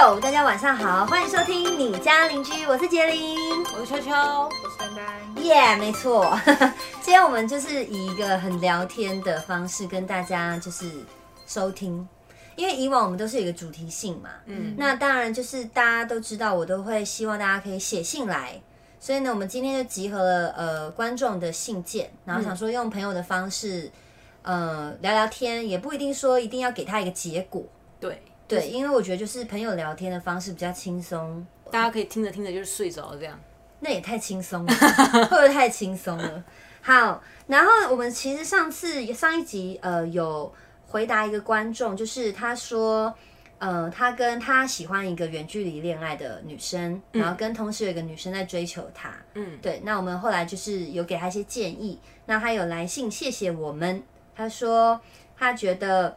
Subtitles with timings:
[0.00, 3.36] 哟，大家晚上好，欢迎收听你家邻居，我是杰林，
[3.74, 5.44] 我是秋秋，我是丹丹。
[5.44, 6.38] 耶，没错，
[7.02, 10.88] 今天我们就是以一个很聊天的方式跟大家就是
[11.48, 12.06] 收听，
[12.54, 18.62] 因为以往我们都是有一个主题性嘛，嗯，那当然就是大家都知道，我都会希望大家可以写信来，
[19.00, 23.90] 所以呢，我们今天就集合了呃观众的信件，然后想说用朋友的方式，
[24.42, 27.64] 呃聊聊天，也不一定说一定要给他一个结果，
[27.98, 33.38] 对，对，因为我觉得就是朋友聊天的方式比较轻松，大家可以听着听着就是睡着这样。
[33.80, 34.74] 那也太轻松了，
[35.12, 36.42] 会不会太轻松了？
[36.82, 40.52] 好，然后我们其实上次上一集呃有
[40.86, 43.14] 回答一个观众，就是他说，
[43.58, 54.02] 呃，他跟他喜欢一个远距离恋爱的女生，然后跟同时有一个女生在追求他，嗯，对，那我们后来就是有给他一些建议，那他有来信谢谢我们，
[54.34, 55.00] 他说
[55.36, 56.16] 他觉得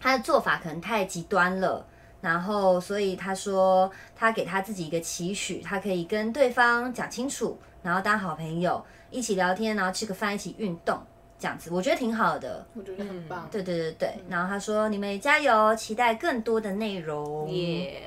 [0.00, 1.86] 他的做法可能太极端了。
[2.20, 11.00] 然后，所以他说他给他自己一个期许，他可以跟对方讲清楚，然后当好朋友，一起聊天，然后吃个饭，一起运动，
[11.38, 12.66] 这样子，我觉得挺好的。
[12.74, 13.48] 我觉得很棒。
[13.52, 14.14] 对对对对。
[14.28, 17.48] 然后他说你们也加油，期待更多的内容。
[17.50, 18.02] 耶。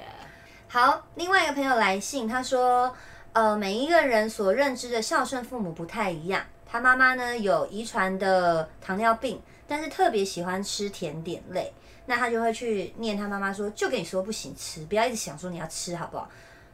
[0.67, 2.93] 好，另外一个朋友来信，他说，
[3.31, 6.43] 呃，每一个人所认知的孝顺父母不太一样。
[6.65, 11.71] 他妈妈呢有遗传的糖尿病，但是特别喜欢吃甜点类。
[12.07, 16.29] 那他就会去念他妈妈说，就跟你说不行吃，不要一直想说你要吃好不好？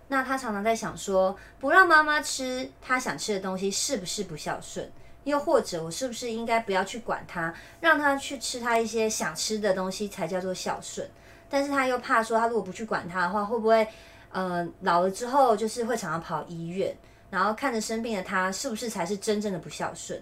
[0.07, 4.89] 那他常常在想说，不让妈妈吃他想吃的东西是不是不孝顺？
[5.25, 11.07] 又或者我是不是应该不要去管他，让他去吃他一些想吃的东西才叫做孝顺？
[11.49, 13.87] 但是他又怕说，他如果不去管他的话，会不会
[14.31, 16.97] 呃老了之后就是会常常跑医院，
[17.29, 20.19] 然后看着生病的他，是不是才是真正的不孝顺？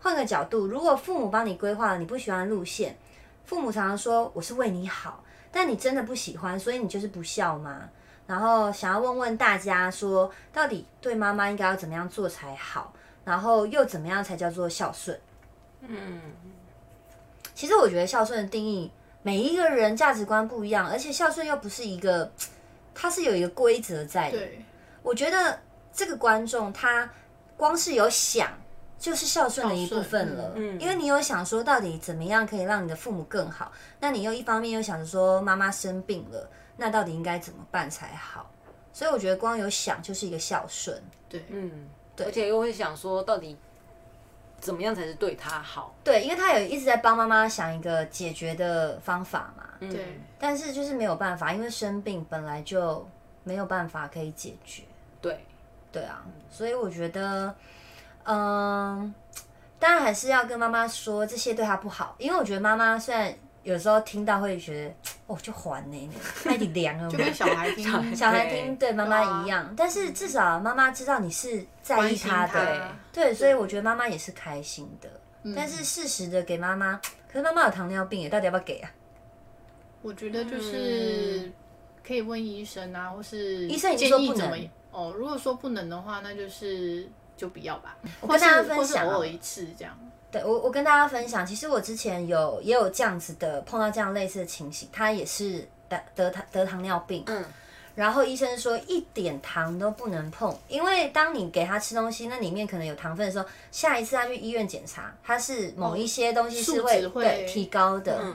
[0.00, 2.96] 换个角度，如果父母帮你规划了你不喜欢的路线。
[3.44, 7.88] 父母常常说我是为你好，但你真的不喜欢，所以你就是不孝吗？
[8.26, 12.92] 然后想要问问大家说，到底对妈妈应该要怎么样做才好？
[13.24, 15.18] 然后又怎么样才叫做孝顺？
[15.80, 16.20] 嗯，
[17.54, 18.92] 其实我觉得孝顺的定义，
[19.22, 22.30] 每一个人价值观不一样，而且孝顺又不是一个，
[22.94, 24.36] 它是有一个规则在的。
[24.36, 24.62] 对，
[25.02, 25.58] 我觉得
[25.90, 27.10] 这个观众他
[27.56, 28.50] 光是有想。
[28.98, 33.70] 就是孝顺的一部分了，嗯，因为你有想说到底怎么样可以让你的父母更好，
[34.00, 38.50] 那你又一方面又想着说妈妈生病了，那到底应该怎么办才好？
[38.92, 43.56] 所以我觉得光有想就是一个孝顺，对，嗯，对，而且又会想说到底
[44.58, 45.94] 怎么样才是对他好？
[46.02, 53.06] 对，因为他有一直在帮妈妈想一个解决的方法嘛，对，但是就是没有办法，因为生病本来就
[53.44, 54.82] 没有办法可以解决，
[55.20, 55.46] 对，
[55.92, 57.54] 对啊，所以我觉得。
[58.24, 59.14] 嗯，
[59.78, 64.94] 当然还是要跟妈妈说这些对她不好，因为我觉得妈妈虽然有时候听到会觉得
[65.26, 66.10] 哦就还呢，
[66.44, 75.08] 太凉了， 就跟小孩听小孩听对妈妈一样，但是至少妈妈知道你是在意她的，对，所以我觉得妈妈也是开心的。
[75.54, 77.00] 但是适时的给妈妈，
[77.32, 78.90] 可是妈妈有糖尿病耶，到底要不要给啊？
[80.02, 81.50] 我觉得就是
[82.06, 85.14] 可以问医生啊，或是医生已经说不能哦。
[85.16, 87.08] 如果说不能的话，那就是。
[87.38, 89.96] 就不要吧，我跟大家分享，偶尔一次这样。
[90.30, 97.42] 对我，我跟大家分享，其实我之前有也有这样子的碰到这样类似的情形，他也是得得糖得糖尿病，嗯，
[97.94, 108.34] 然后医生说一点糖都不能碰，因为当你给他吃东西，那里面可能有糖分的时候，下一次他去医院检查，他是某一些东西是会对提高的。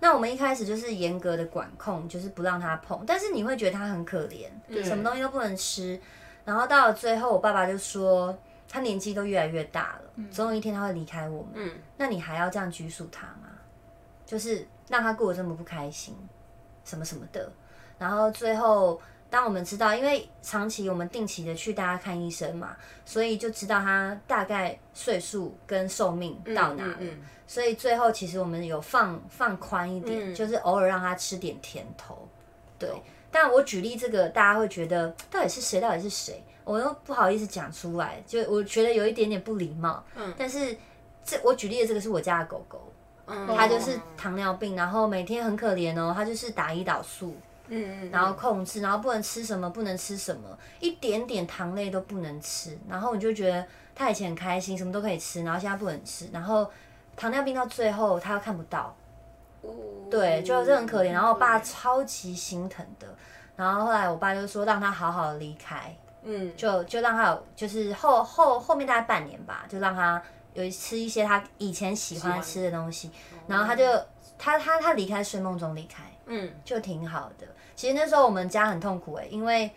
[0.00, 4.48] 那我们一开始就是严格的管控，就是不让他碰，但是你会觉得他很可怜，
[4.82, 6.00] 什么东西都不能吃。
[6.44, 8.36] 然后到了最后，我爸爸就说，
[8.68, 11.52] 他年纪都越来越大了，总有一天他会离开我们。
[11.54, 13.48] 嗯，那你还要这样拘束他吗？
[14.24, 16.16] 就是让他过得这么不开心，
[16.84, 17.52] 什么什么的。
[17.98, 26.98] 然后最后，当我们知道，因为长期我们定期的去大家看医生嘛，所以就知道他大概岁数跟寿命到哪了。
[27.46, 32.26] 所以最后其实我们有放放宽一点，就是偶尔让他吃点甜头，
[32.78, 32.88] 对。
[33.30, 35.80] 但我举例这个，大家会觉得到底是谁？
[35.80, 36.42] 到底是谁？
[36.64, 40.02] 我又不好意思讲出来，就我觉得有一点点不礼貌。
[40.14, 40.32] 嗯。
[40.38, 40.76] 但是
[41.24, 42.92] 这我举例的这个是我家的狗狗，
[43.26, 47.34] 嗯，它就是糖尿病，然后每天很可怜哦，它就是打胰岛素，
[47.68, 52.76] 嗯嗯，然后控制，然后不能吃什么，不能吃什么，一点点糖类都不能吃。
[52.88, 56.70] 然后我就觉得它以前很开心，什么都可以吃，然后现在不能吃，然后
[57.16, 58.94] 糖尿病到最后它又看不到。
[60.10, 63.06] 对，就是很可怜，然后我爸超级心疼的，
[63.56, 70.20] 然后后来我爸就说让他好好的离开，嗯，就就让他有，就是后后后面大概半年吧，就让他
[70.54, 73.10] 有吃一些他以前喜欢吃的东西，
[73.46, 73.84] 然后他就
[74.38, 76.50] 他他他离开睡梦中离开，嗯。
[76.64, 77.46] 就挺好的。
[77.76, 79.70] 其实那时候我们家很痛苦哎、因为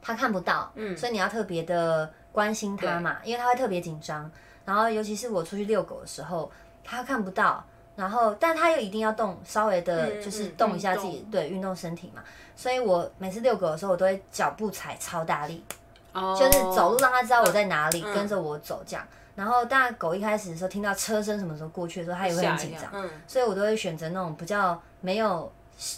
[0.00, 0.96] 他看不到，嗯。
[0.96, 4.30] 所以你要特别的关心他嘛，因为他会特别紧张。
[4.64, 6.50] 然后尤其是我出去遛狗的时候，
[6.84, 12.22] 他看不到，然后但他又一定要动，稍微的嗯就是嗯动一下自己，动对，运动身体嘛。
[12.56, 15.64] 所以我每次遛狗的时候，我都会脚步踩超大力，
[16.12, 19.06] 哦，就是走路让他知道我在哪里，嗯跟着我走这样。
[19.34, 25.50] 然后，当然狗一开始的时候听到车声什么时候过去的时候，它也会很紧张，嗯所以我都会选择那种比较没有，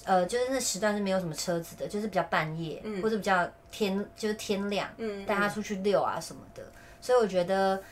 [0.04, 6.62] 呃，就是那时段是没有什么车子的，就是比较半夜、或者比较天，就是天亮，嗯带它出去遛啊什么的。
[7.00, 7.82] 所以我觉得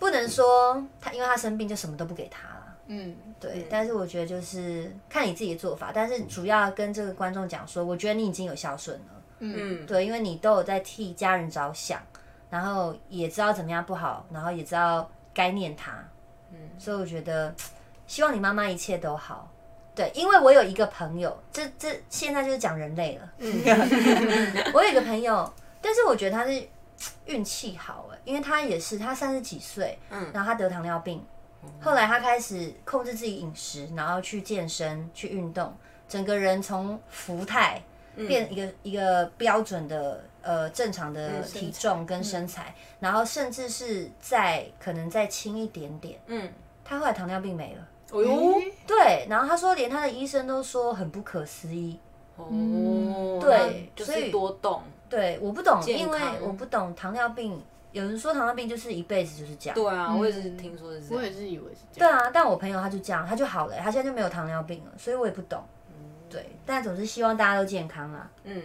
[0.00, 2.55] 不能说它因为它生病就什么都不给它了。
[2.86, 9.04] 嗯，对，但是我觉得就是看你自己的做法，但是主要跟这个观众讲说，我觉得你已经有孝顺了。
[9.38, 12.00] 嗯对，因为你都有在替家人着想，
[12.48, 15.92] 然后也知道怎么样不好，然后也知道该念他，
[16.52, 17.54] 嗯，所以我觉得
[18.06, 19.50] 希望你妈妈一切都好。
[19.94, 23.32] 对，因为我有一个朋友，这这现在就是讲人类了。
[24.72, 26.66] 我有一个朋友，但是我觉得他是
[27.24, 31.24] 运气好哎，因为他也是他三十几岁，嗯，然后他得糖尿病，
[31.80, 35.74] 后来他开始控制自己饮食，然后去健身、去运动，
[36.08, 37.82] 整个人从福态
[38.14, 46.18] 变一个、一个标准的呃正常的体重跟身材，然后甚至是再可能再轻一点点。
[46.26, 46.50] 嗯，
[46.84, 51.98] 他后来糖尿病没了，哦哟，诶对，然后他说连他的医生都说很不可思议。
[52.36, 57.62] 哦，对就所以是多动，对，我不懂，因为我不懂糖尿病。
[57.96, 62.18] 有人说糖尿病就是一辈子就是这样，对啊，我也是听说是这样，我也是以为是这对样。
[62.18, 65.64] 啊，但我朋友他就这样，他就好了，他现在就没有糖尿病了，所以我也不懂。
[66.28, 68.30] 对，但总是希望大家都健康啊。
[68.44, 68.62] 嗯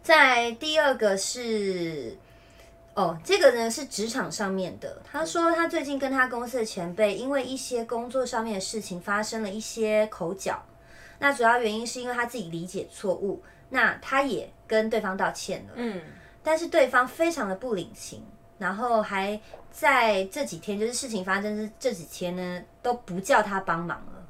[0.00, 2.16] 在第二个是，
[2.94, 5.02] 哦，这个呢是职场上面的。
[5.02, 10.62] 他说他最近跟他公司的前辈因为一些工作上面的事情发生了一些口角，
[11.18, 15.72] 那主要原因是因为他自己理解错误，那他也跟对方道歉了。
[15.74, 16.00] 嗯
[16.44, 18.22] 但是对方非常的不领情，
[18.58, 24.26] 然后还在这几天，就是事情发生这这几天呢，都不叫他帮忙了。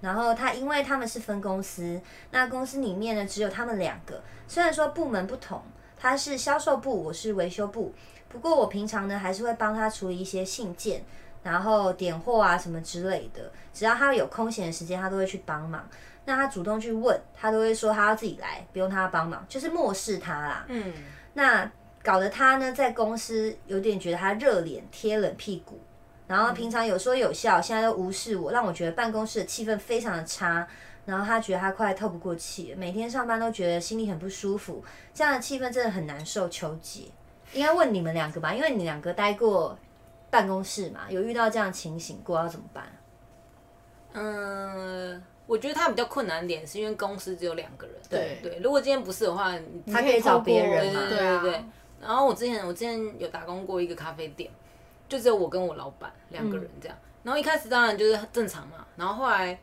[0.00, 2.00] 然后他因为他们是分公司，
[2.30, 5.62] 那公司里面呢只有他们两个，虽然说部门不同，
[5.98, 7.94] 他是销售部，我是维修部，
[8.28, 11.02] 不过我平常呢还是会帮他处理一些信件，
[11.42, 15.88] 然后点货啊什么之类的，只要他有空闲的时间，他都会去帮忙。
[16.26, 20.66] 那他主动去问，他都会说他要自己来，不用他帮忙，就是漠视他啦。
[20.68, 20.92] 嗯
[21.34, 21.70] 那
[22.06, 25.80] 搞得他呢，在公司有点觉得他热脸贴冷屁股，
[26.28, 30.64] 然后平常有说有笑，现在都无视我，让我觉得办公室的气氛非常的差。
[31.04, 36.48] 然后他觉得他快透不过气，每天上班都觉得心里很不舒服，这样的气氛真的很难受。
[36.48, 37.02] 求解，
[37.52, 39.76] 应该问你们两个吧，因为你两个待过
[40.30, 42.84] 办公室嘛，有遇到这样的情形过，要怎么办？
[44.14, 49.52] 嗯，我觉得他比较困难点是因为公司只有两个人，对对，如果今天不是的话，
[49.92, 51.64] 他可以找别人嘛对对对。
[52.06, 54.50] 然后我之前我之前有打工过一个咖啡店，
[55.08, 56.96] 就只有我跟我老板两个人这样。
[57.22, 59.58] 然后一开始当然就是正常嘛，然后后来，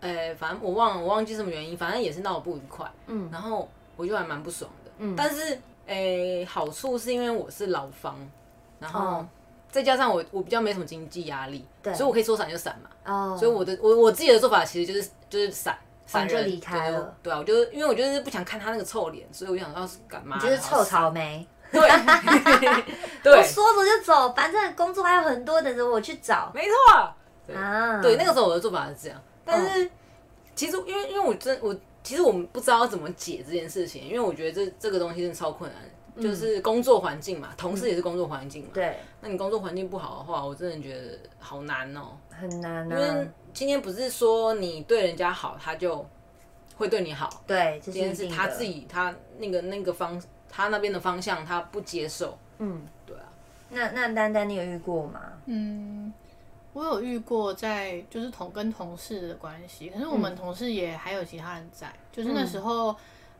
[0.00, 2.90] 呃，反正我忘了我忘记什么原因，反正也是闹得不愉快。
[3.06, 4.90] 嗯然后我就还蛮不爽的。
[4.98, 5.14] 嗯。
[5.14, 8.16] 但是，诶、好处是因为我是老方，
[8.78, 9.28] 然后哦
[9.70, 12.88] 再加上我我比较没什么经济压力，对所以我可以说散就散嘛。
[13.04, 20.38] 哦，所以我的我我自己的做法其实就是就是散，散人就离开了对对啊，我就是因为我就是不想看他那个臭脸，所以我就想要是干嘛？
[20.38, 21.46] 就是臭草莓。
[21.72, 21.80] 对。
[21.80, 22.86] 我
[23.22, 26.50] 对， 说走就走，反正工作还有很多等着我去找。
[26.54, 27.12] 没错。
[27.46, 28.00] 对啊。
[28.00, 29.90] 对，那个时候我的做法是这样，但是、
[30.54, 35.82] 其实因为因为我真我其实我们不知道怎么解这件事情，因为我觉得这这个东西真的超困难。
[35.82, 35.88] 的，
[36.20, 38.70] 就是工作环境嘛，同事也是工作环境嘛。
[38.74, 43.26] 对，那你工作环境不好的话，我真的觉得好难哦、很难因为啊。
[43.52, 46.04] 今天不是说你对人家好，他就
[46.76, 53.22] 会对你好，对，今天是他自己他那个那个方他那边的方向他不接受，嗯，对啊，
[53.70, 55.20] 那那丹丹，你有遇过吗？
[55.46, 56.12] 嗯，
[56.72, 62.94] 我有遇过在就是同跟同事的关系，可是我们同事也还有其他人在，就是那时候，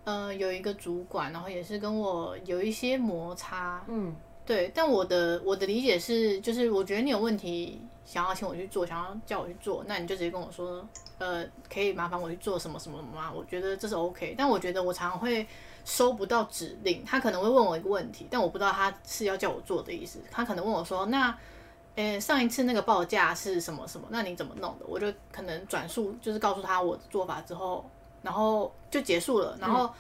[0.05, 4.15] 呃，有一个主管，然后也是跟我有一些摩擦，嗯。
[4.47, 10.83] 对，但我的我的理解是，就是我觉得你有问题想要请我去做，想要叫我去做，那你就直接跟我说，
[11.19, 13.31] 呃，可以麻烦我去做什么什么吗？
[13.31, 15.47] 我觉得这是 OK，但我觉得我常常会
[15.89, 21.35] 收不到指令，他可能会问我一个问题，但我不知道他是要叫我做的意思，他可能问我说，那。
[21.97, 24.07] 诶，上一次那个报价是什么什么？
[24.11, 24.87] 那你怎么弄的？
[24.87, 27.85] 我就可能转述，就是告诉他我的做法之后，
[28.23, 29.59] 然后就结束了。
[29.61, 29.91] 然后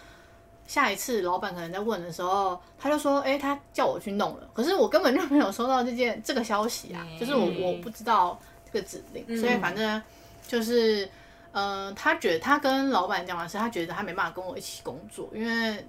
[0.64, 10.00] 下一次老板可能在问的时候，他就说：“诶，他叫我去弄了。”可是我根本就没有收到这件这个消息啊，就是我我不知道这个指令，所以反正
[10.46, 11.10] 就是
[11.52, 15.86] 呃，他觉得他跟老板讲完是，他觉得他没办法跟我一起工作，因为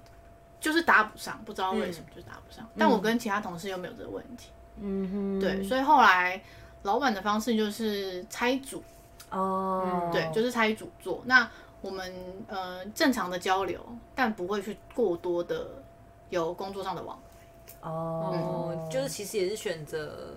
[0.59, 2.67] 就是搭不上，不知道为什么就搭不上。
[2.77, 4.49] 但我跟其他同事又没有这个问题，
[4.81, 6.41] 嗯哼，对，所以后来
[6.83, 8.83] 老板的方式就是拆组，
[9.29, 11.21] 哦，对，就是拆组做。
[11.25, 11.49] 那
[11.81, 12.13] 我们
[12.47, 13.79] 呃正常的交流，
[14.15, 15.67] 但不会去过多的
[16.29, 17.89] 有工作上的往来。
[17.89, 20.35] 哦，就是其实也是选择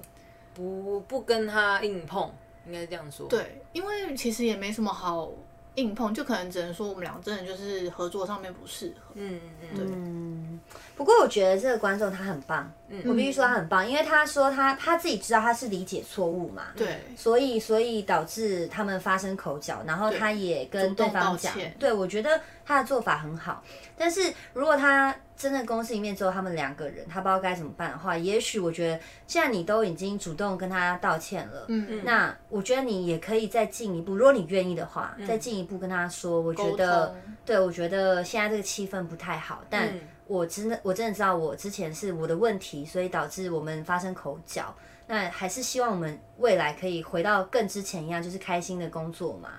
[0.54, 2.30] 不不跟他硬碰，
[2.66, 3.26] 应该是这样说。
[3.28, 5.30] 对，因为其实也没什么好
[5.76, 9.12] 硬碰，就可能只能说我们俩真的就是合作上面不适合。
[9.14, 10.60] 嗯嗯对，嗯，
[10.96, 12.70] 不过我觉得这个观众他很棒，
[13.06, 22.38] 我必须说他很棒，因为他说他他自己知道他是理解错误嘛，对，所以所以导致他们发生口角，然后他也跟对方讲，对我觉得
[22.72, 23.62] 他的做法很好。
[23.96, 37.14] 但是如果他真的公司里面只有他们两个人，他不知道该怎么办的话，也许我觉得既然你都已经主动跟他道歉了，嗯嗯那我觉得你也可以再进一步，如果你愿意的话，再进一步跟他说，我觉得，
[37.44, 44.74] 对我觉得现在这个气氛不太好，但嗯我真的我真的知道我之前是我的问题，所以导致我们发生口角。
[45.08, 49.50] 那还是希望我们未来可以回到更之前一样，就是开心的工作嘛。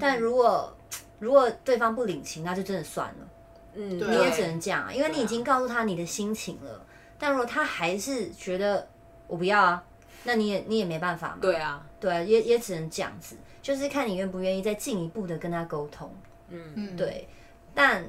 [0.00, 0.76] 但如果
[1.18, 3.28] 如果对方不领情，那就真的算了，
[3.74, 6.84] 嗯，你也啊只能这样啊，因为你已经告诉他你的心情了。
[7.18, 8.88] 但如果他还是觉得
[9.26, 9.84] 我不要啊，
[10.24, 11.38] 那你也你也没办法嘛。
[11.40, 16.14] 对啊，对啊，也也只能这样子，就是看你愿不愿意再进一步的跟他沟通。
[16.48, 17.28] 嗯，对，
[17.74, 18.04] 但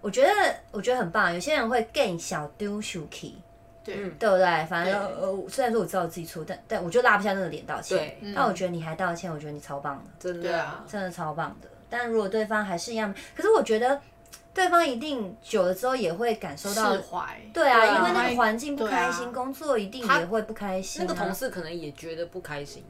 [0.00, 0.28] 我觉得
[0.70, 3.34] 我觉得很棒，有些人会更小丢 shuki，
[3.84, 4.66] 对，对不对？
[4.66, 7.98] 反正对呃，虽然说我知道我自己错，但但我就拉不下那个脸道歉。
[7.98, 11.68] 对但我觉得你还道歉，我觉得你超棒的，真的对啊，真的超棒的。
[11.90, 14.00] 但如果对方还是一样，可是我觉得
[14.54, 17.40] 对方一定久了之后也会感受到释，怀。
[17.52, 21.04] 对啊，对啊因为那个环境不开心，啊工作一定也会不开心、啊。
[21.06, 22.84] 那个同事可能也觉得不开心。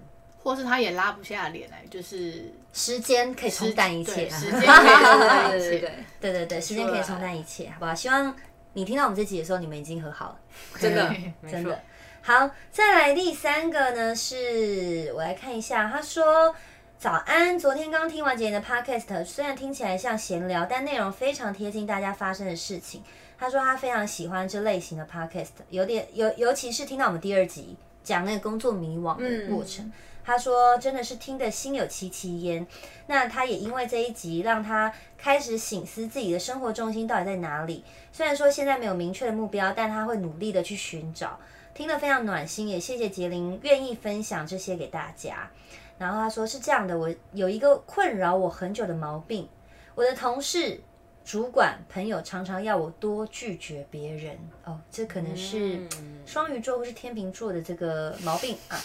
[0.45, 5.79] 或是他也拉不下脸来，就是时间可以冲淡一切对，时间可以冲淡一切。
[6.21, 7.95] 对对对，时间可以冲淡一切，好不好？
[7.95, 8.35] 希望
[8.73, 10.41] 你听到我们这集的时候，你们已经和好了。
[10.81, 11.15] 真的
[11.51, 11.81] 真的。
[12.23, 16.55] 好，再来第三个呢，是我来看一下，他说。
[16.99, 23.03] 早安，昨天刚听完姐姐的 podcast，虽然听起来像闲聊，但内容非常贴近大家发生的事情。
[23.37, 29.93] 他说他非常喜欢这类型的 podcast，有点尤尤其是听到我们第二集讲那个工作迷惘的过程。
[30.25, 32.65] 他说真的是听得心有戚戚焉。
[33.09, 37.85] 那他也因为这一集，让他开始醒思自己的生活重心到底在哪里。
[38.13, 41.39] 虽然说现在没有明确的目标，但他会努力的去寻找。
[41.75, 45.51] 听得非常暖心，也谢谢杰林愿意分享这些给大家。
[45.99, 49.49] 然后他说是这样的，我有一个困扰我很久的毛病，
[49.95, 50.81] 我的同事、
[51.25, 54.37] 主管、朋友常常要我多拒绝别人。
[54.65, 55.81] 哦，这可能是
[56.27, 58.79] 双鱼座或是天秤座的这个毛病啊。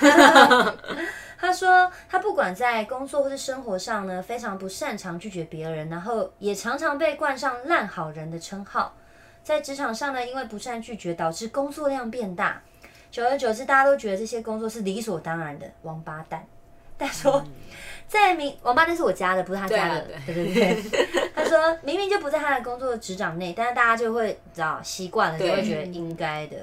[1.38, 8.94] 他说他不管在工作或是生活上呢，非常不擅长拒绝别人，然后也常常被冠上烂好人的称号。
[9.42, 12.62] 在职场上呢，因为不善拒绝，导致工作量变大。
[13.10, 16.46] 久而久之，大家都觉得这些工作是理所当然的，王八蛋。
[16.98, 17.44] 他说，
[18.14, 20.06] 在明王八蛋是我家的，不是他家的。
[20.24, 20.82] 对对对。
[21.34, 26.56] 他说明明就不在他的工作职掌内，但是大家就会知道习惯了，就会觉得应该的。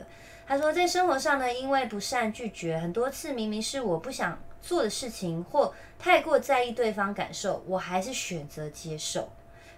[0.48, 9.30] 他说，在生活上呢，因为不善拒绝，很多次明明是我不想做的事情，或太过在意对方感受，我还是选择接受。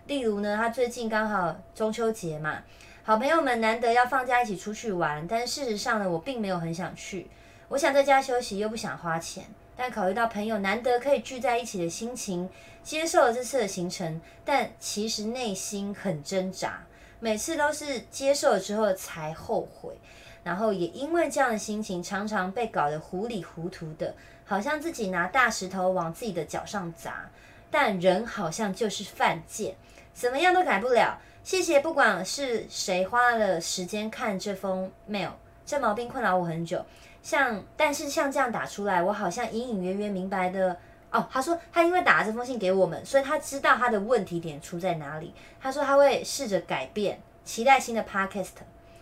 [0.06, 2.60] 例如呢，他最近刚好中秋节嘛，
[3.04, 7.28] 好朋友们难得要放假一起出去玩，但事实上呢，我并没有很想去。
[7.70, 9.44] 我想在家休息，又不想花钱，
[9.76, 12.50] 但考虑到朋友难得可以聚在一起的心情，
[12.84, 16.86] 接受了这次的行程，但其实内心很挣扎，
[17.20, 19.98] 每次都是接受了之后才后悔。
[20.44, 24.14] 然后也因为这样的心情，常常被搞得糊里糊涂的，
[24.46, 27.30] 好像自己拿大石头往自己的脚上砸，
[27.72, 29.76] 但人好像就是犯贱，
[30.14, 31.18] 怎么样都改不了。
[31.46, 35.32] 谢谢，不管是谁花了时间看这封 mail，
[35.66, 36.86] 这毛病困扰我很久。
[37.24, 40.78] 像，但是像这样打出来，我好像隐隐约约明白的。
[41.10, 45.34] 哦，他说他因为打了这封信给我们，所以他知道他的问题点出在哪里。
[45.60, 48.50] 他说他会试着改变，期待新的 podcast。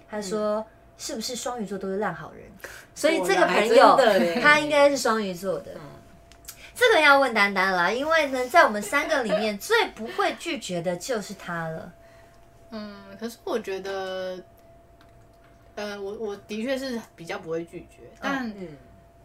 [0.10, 0.66] 他说。
[0.98, 2.44] 是不是双鱼座都是烂好人？
[2.94, 3.98] 所以这个朋友
[4.40, 5.72] 他应该是双鱼座的。
[6.76, 11.92] 这个要问丹丹啦，因为呢，在我们三个里面最不会拒绝的就是他了。
[12.70, 14.40] 嗯，可是我觉得，
[15.76, 18.78] 呃，我我的确是比较不会拒绝，但嗯，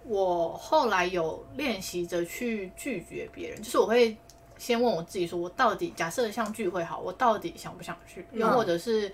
[0.04, 4.16] 我后来有练习着去拒绝别人，就是我会
[4.56, 8.24] 先问我自己说，我到底假设像聚会好，我到底想不想去？
[8.32, 9.12] 又或者是，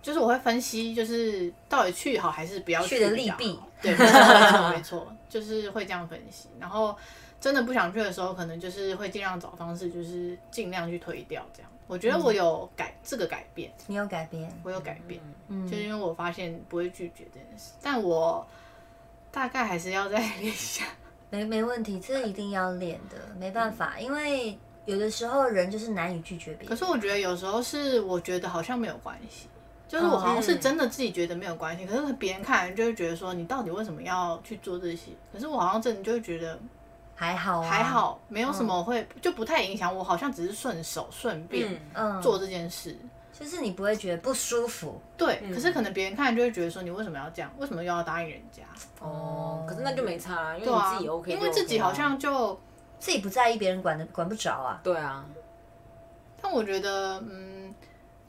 [0.00, 3.58] 就是我会分析，就是到底去好还是不要去的利弊。
[3.82, 6.48] 对，没错没错， 就是会这样分析。
[6.58, 6.96] 然后
[7.40, 11.70] 真的不想去的时候，可能就是会尽量找方式，就是尽量去推掉这样。
[11.86, 18.46] 我觉得我有改这个改变，你有改变，我有改变，嗯就是因为我发现不会拒绝这件事，但我
[19.30, 20.84] 大概还是要再练一下。
[21.30, 26.68] 没没问题，这一定要练的，没办法，因为有的时候人就是难以拒绝别人。
[26.68, 29.48] 可是我觉得有时候是我觉得好像没有关系，
[29.88, 35.10] 就是我好像是真的自己觉得没有关系，可是别人看来就会觉得说你到底为什么要去做这些？
[35.32, 36.58] 可是我好像真的就会觉得
[37.16, 42.96] 还好、啊，还，好，没有什么会就不太影响我，好像只是顺手顺便嗯，做这件事。
[43.38, 44.98] 就是你不会觉得不舒服。
[45.14, 47.50] 对，可是可能别人看就会觉得说你为什么要这样？
[47.58, 48.62] 为什么又要答应人家？
[49.00, 52.58] 哦，可是那就没差啊，因为你自己 OK，因为自己好像就，
[52.98, 54.80] 自己不在意，别人管的管不着啊。
[54.82, 55.24] 对啊，
[56.40, 57.55] 但我觉得嗯，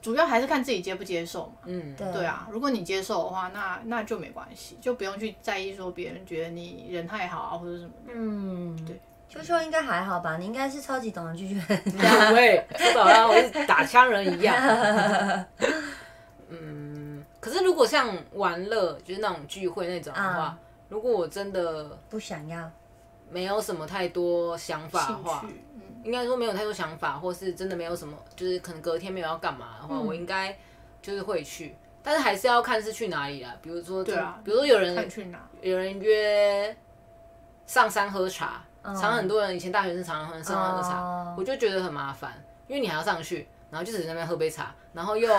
[0.01, 1.53] 主要还是看自己接不接受嘛。
[1.65, 8.13] 嗯，对对啊，如果你接受的话，那那就没关系，就不用去在意说别人觉得你人太好啊或者什么的。
[8.13, 8.99] 嗯，对。
[9.29, 10.37] 秋秋应该还好吧？
[10.37, 12.01] 你应该是超级懂得拒绝人家。
[12.01, 14.55] 两位说的好像我是打枪人一样。
[16.47, 22.71] 嗯，可是如果像玩乐，就是那种聚会那种的话，啊如果我真的不想要，
[23.29, 25.45] 没有什么太多想法的兴话，
[26.07, 30.57] 应该说没有太多想法，或是真的没有什么，就是可能隔天没有要干嘛的话，我应该
[31.01, 33.53] 就是会去，但是还是要看是去哪里啦。
[33.61, 35.37] 比如说，对啊比如说有人去哪。
[35.59, 36.73] 有人约
[37.65, 45.29] 上山喝茶，嗯常很多人以前大学生常常上山喝茶，哦我就觉得很麻烦，因为你还要上去，然后就只是在那边喝杯茶，然后又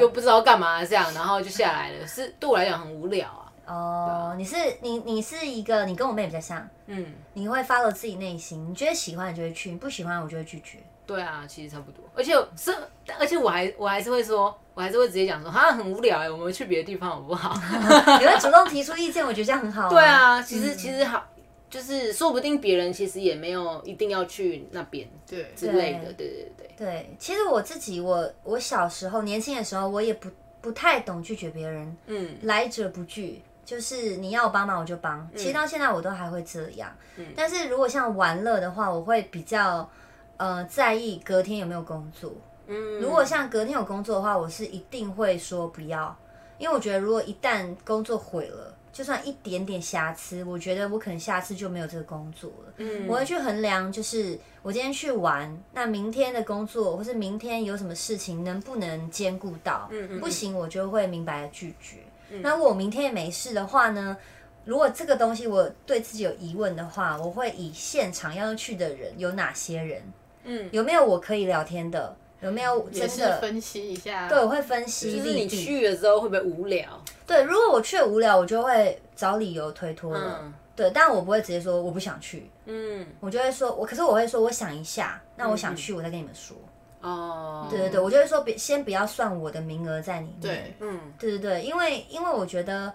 [0.00, 3.43] 又不知道干嘛这样，然后就下来了，是对我来讲很无聊啊。
[3.66, 10.78] 哦，你是你你是一个，你跟我妹比较像，嗯，你会 follow 自己内心，你觉得喜欢你就会去，你不喜欢我就会拒绝。
[11.06, 12.74] 对啊，其实差不多，而且是，
[13.18, 17.54] 而且我还我还是会说，我还是会直接讲说，像，很无聊哎，我们去别的地方好不好？
[18.20, 21.26] 你会主动提出意见，我觉得这样很好、对，啊，其实其实好，
[21.68, 26.26] 就是说不定别人其实也没有一定要去那边对，之类的，对。
[26.26, 26.26] 对。
[26.26, 26.50] 对。
[26.76, 30.28] 对，其实我自己，我我小时候年轻的时候，我也不
[30.60, 32.36] 不太懂拒绝别人，嗯。
[32.42, 35.28] 来者不拒，就是你要我帮忙我就帮。
[35.34, 36.90] 其实到现在我都还会这样，
[37.34, 39.88] 但是如果像玩乐的话，我会比较
[40.36, 42.32] 呃在意隔天有没有工作。
[42.66, 46.16] 嗯，如果像隔天有工作的话，我是一定会说不要，
[46.58, 52.72] 因为我觉得如果一旦工作毁了，就算一点点瑕疵，我觉得我可能下次就没有这个工作了。
[52.76, 59.88] 嗯我会去衡量，就是我今天去玩，那明天的工作或是明天有什么事情能不能兼顾到？
[59.90, 61.98] 嗯嗯不行，我就会明白的拒绝。
[62.42, 64.16] 那如果我明天也没事的话呢？
[64.64, 70.02] 如果这个东西我对自己有疑问的话，我会以现场要去的人有哪些人，
[70.44, 74.26] 嗯，有没有我可以聊天的，有没有也是真的分析一下。
[74.26, 75.46] 对，我会分析就是你。
[75.46, 76.88] 去了之后会不会无聊？
[77.26, 80.40] 对，如果我去了无聊，我就会找理由推脱了。
[80.42, 86.56] 嗯对，但我不会直接说我不想去，嗯，我就会说，我可是我会说我想一下，那我想去，我再跟你们说。
[87.04, 90.40] 哦，对对对，我就会说别先不要算我的名额在里面。
[90.40, 92.90] 对，嗯，对对对，因为因为我觉得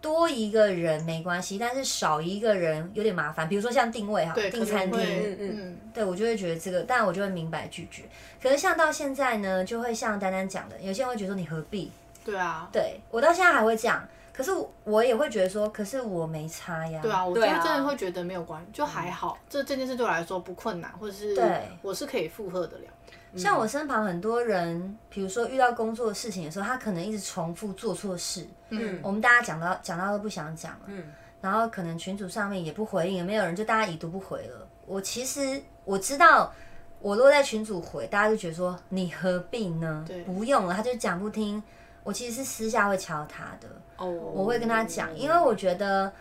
[0.00, 3.46] 多一个人没关系，但是少一个人有点麻烦。
[3.46, 8.04] 比如说像定位哈，对，订餐厅，嗯对我就会觉得这个，但我就会明白拒绝。
[8.42, 11.92] 可是像到现在呢，就会像丹丹讲的，有些人会觉得说你何必？
[12.24, 14.02] 对啊，对我到现在还会这样，
[14.32, 17.00] 可是我我也会觉得说，可是我没差呀。
[17.02, 19.38] 对啊，我就对啊真的会觉得没有关系，就还好。
[19.50, 22.84] 这这件事对我来说不困难，或者是对我是可以负荷得了。
[23.36, 31.04] 像我身旁很多人，比如说遇到工作的事情的时候，他可能一直重复做错事，嗯，我们大家讲到讲到都不想讲了，嗯
[31.40, 34.66] 然后可能群组上面也不回应，也没有人就大家已读不回了。
[34.86, 36.50] 我其实我知道，
[37.00, 40.04] 我落在群组回，大家就觉得说你何必呢？
[40.06, 41.62] 对不用了，他就讲不听。
[42.02, 46.12] 我其实是私下会敲他的，哦，我会跟他讲，因为我觉得，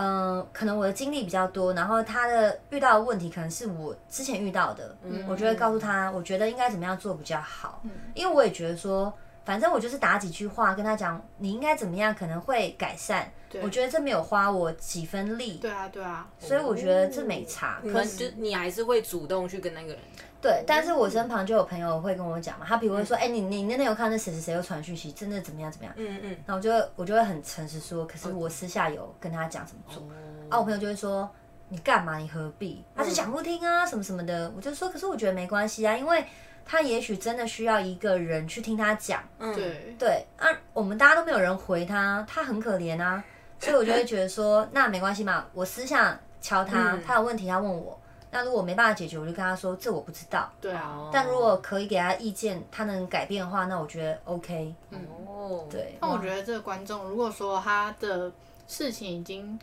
[0.00, 5.24] 嗯、可能我的经历比较多，然后他的遇到的问题可能是我之前遇到的，嗯。
[5.28, 7.82] 我就会告诉他，我觉得应该怎么样做比较好，
[8.14, 9.12] 因为我也觉得说，
[9.48, 13.32] 反正我就是打几句话跟他讲，你应该怎么样可能会改善，
[13.62, 17.80] 我觉得这没有花我几分力，对啊，对啊，所以我觉得这没差。
[17.82, 19.98] 可是就你还是会主动去跟那个人，
[20.38, 30.02] 对，但是我身旁就有朋友会跟我讲嘛，他比如会说，哎、你你那天有看那谁谁谁又传讯息，真的怎么样怎么样，嗯嗯，然后我就会我就会很诚实说，可是我私下有跟他讲怎么做。
[30.50, 31.26] 啊，我朋友就会说
[31.70, 32.18] 你干嘛？
[32.18, 32.84] 你何必？
[32.94, 34.52] 他就讲不听啊，什么什么的。
[34.54, 36.22] 我就说，可是我觉得没关系啊，因为
[36.70, 39.26] 他也许真的需要一个人去听他讲。
[39.38, 43.24] 对，对啊，我们大家都没有人回他，他很可怜啊，
[43.58, 47.98] 所以我就会觉得说，那没关系嘛，我私下敲他，他有问题他问我。
[48.30, 50.52] 那如果没办法解决，我就跟他说这我不知道。
[50.60, 51.08] 对啊。
[51.10, 54.74] 但如果可以给他意见，他能改变的话，那我觉得 OK。
[55.26, 58.30] 哦，对，那我觉得这个观众，如果说他的
[58.66, 59.58] 事情已经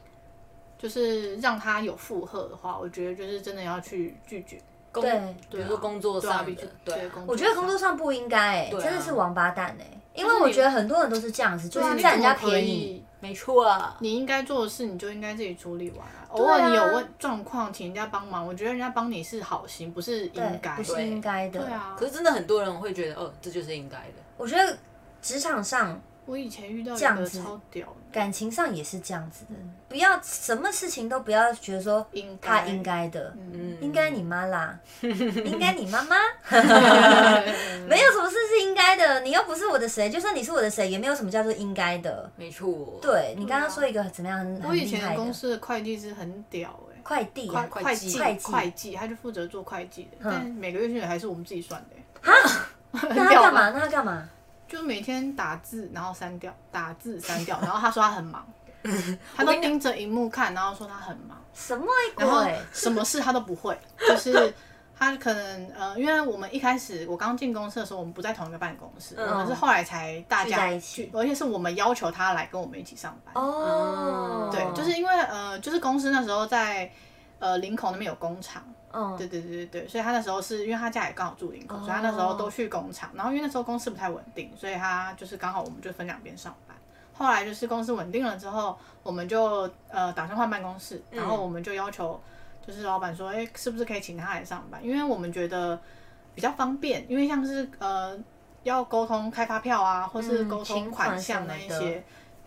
[0.79, 4.59] 就是让他有负荷的话，我觉得就是真的要去拒绝。
[5.01, 13.03] 工对比如说工作上的，对我觉得工作上不应该哎、真的是王八蛋哎、因为我觉得很多人都是这样子，就是占人家便宜。
[13.21, 16.27] 没错啊，你应该做的事，你就应该自己处理完啊。
[16.29, 20.75] 偶尔你有问状况，请人家帮忙，我觉得人家帮你是好心，不是应对，该。
[20.75, 21.59] 不是应该的。
[21.59, 24.13] 对啊可，是真的很多人会觉得，哦，这就是应该的。
[24.37, 24.77] 我觉得
[25.23, 29.55] 职场上、我以前遇到一个这样子超屌的，感情上也是这样子的，
[29.89, 36.15] 不要什么事情都不要觉得说应他应该的，嗯，应该你妈啦，应该你妈妈，
[37.89, 42.31] 没有什么事是应该的，你又不是我的谁，就算你是我的谁，也没有什么叫做应该的。
[42.37, 52.31] 没错，对你刚刚说一个怎么样很我以前公的司的会计师很屌哎、快递啊，会会计会计会计，他就负责做会计的，但每个月薪水还是我们自己算的、欸。
[53.09, 53.71] 那他干嘛？
[53.71, 54.29] 那他干嘛？
[54.67, 58.45] 就每天打字，然后删掉，打字删掉，然后他说他很忙，
[59.35, 61.85] 他都盯着荧幕看，然后说他很忙，什么
[62.17, 62.45] 然后？
[62.73, 64.53] 什么事他都不会，就是
[64.97, 71.11] 他可能呃，因为我们一开始我刚进公司的时候，我们不在同一个办公室，我们是后来才大聚在家一起。
[71.13, 73.33] 而且是我们要求他来跟我们一起上班。
[73.35, 76.89] 哦，对，就是因为呃，就是公司那时候在
[77.39, 78.63] 呃林口那边有工厂，
[78.95, 83.09] 嗯，对对对对对，所以他那时候是因为他家也刚好住林口，所以他那时候都去工厂。
[83.13, 86.77] 然后因为那时候公司不太稳定，所以他就是刚好我们就分两边上班。
[87.13, 92.17] 后来就是公司稳定了之后，我们就呃打算换办公室，然后我们就要求
[92.65, 94.81] 就是老板说，哎、是不是可以请他来上班？
[94.81, 95.77] 因为我们觉得
[96.33, 98.17] 比较方便，因为像是呃
[98.63, 102.03] 要沟通开发票啊，或是嗯沟通款款项那一些。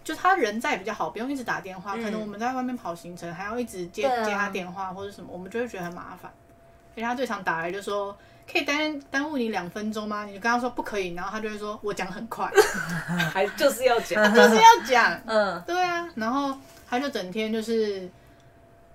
[0.08, 1.92] 就他人在比较好，不用一直打电话。
[1.94, 6.32] 可能我们在外面跑行程，还要一直接、啊接他电话或者什么，我们就会觉得很麻烦。
[6.92, 8.16] 而且他最常打来就说，
[8.50, 10.24] 可以耽耽误你两分钟吗？
[10.24, 12.50] 你就跟他说不可以，然后他就会说我讲很快，
[13.34, 15.20] 还就是要讲， 就是要讲。
[15.26, 16.56] 嗯，对啊，然后
[16.88, 18.08] 他就整天就是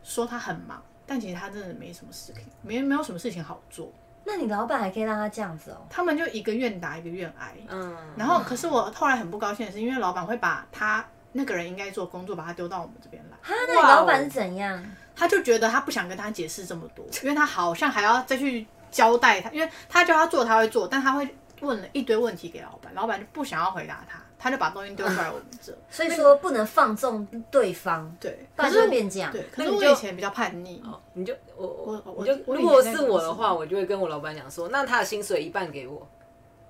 [0.02, 3.94] 说他很忙，但其实他真的没什么事情，没没有什么事情好做。
[4.26, 5.86] 那你老板还可以让他这样子哦？
[5.90, 7.54] 他们就一个愿打一个愿挨。
[7.68, 13.38] 嗯，然后，可是我后来很不高兴的是，因为老板会把他那个人应该做工作，把他丢到我们这边来。
[13.42, 14.84] 哈，那你老板是怎样？
[15.16, 25.74] 他就觉得他不想跟他解释这么多，因为他好像还要再去交代他，因为他叫他做他会做，但他会问了一堆问题给老板，老板就不想要回答他，他就把东西丢出来我们这。
[25.90, 29.32] 所以说不能放纵对方，对，不然可是就会变这样。
[29.32, 36.06] 对，可是我以前比较叛逆，哦你就我我我你就如果是我的话，我就会跟我老板讲说，那他的薪水一半给我，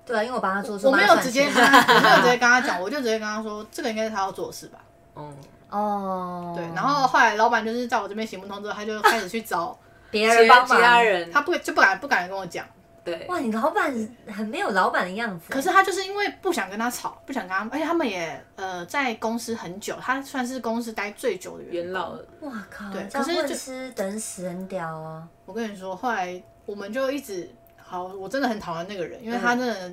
[0.06, 4.78] 对啊，因为我帮他做事，我没有直接跟他，我没有 直接跟他讲，我就直接跟他说，这个应该是他要做的事吧。
[5.16, 5.36] 嗯，
[5.72, 9.76] 哦，对，然后后来老板就是在我这边行不通之后，他就开始去找
[10.12, 11.32] 别人帮忙，其他人。
[11.32, 12.66] 他不就不敢不敢跟我讲，
[13.04, 13.94] 对，哇，你老板
[14.28, 15.48] 很没有老板的样子。
[15.50, 25.28] 可是他就是因为不想跟他吵，不想跟他，而且他们也呃在公司很久，他算是公司待最久的员工元老了哇靠，对可是就是等死很屌啊。
[25.46, 29.92] 我跟你说，后来我们就一直好，我真的很讨厌那个人，因为他真的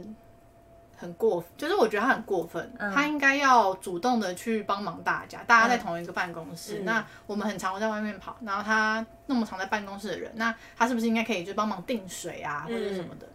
[1.01, 13.27] 很过，就是我觉得他很过分，他应该要主动的去帮忙大家，大家在同一个办公室，那我们很常在外面跑，然后他那么常在办公室的人，那他是不是应该可以就帮忙订水啊或者什么的？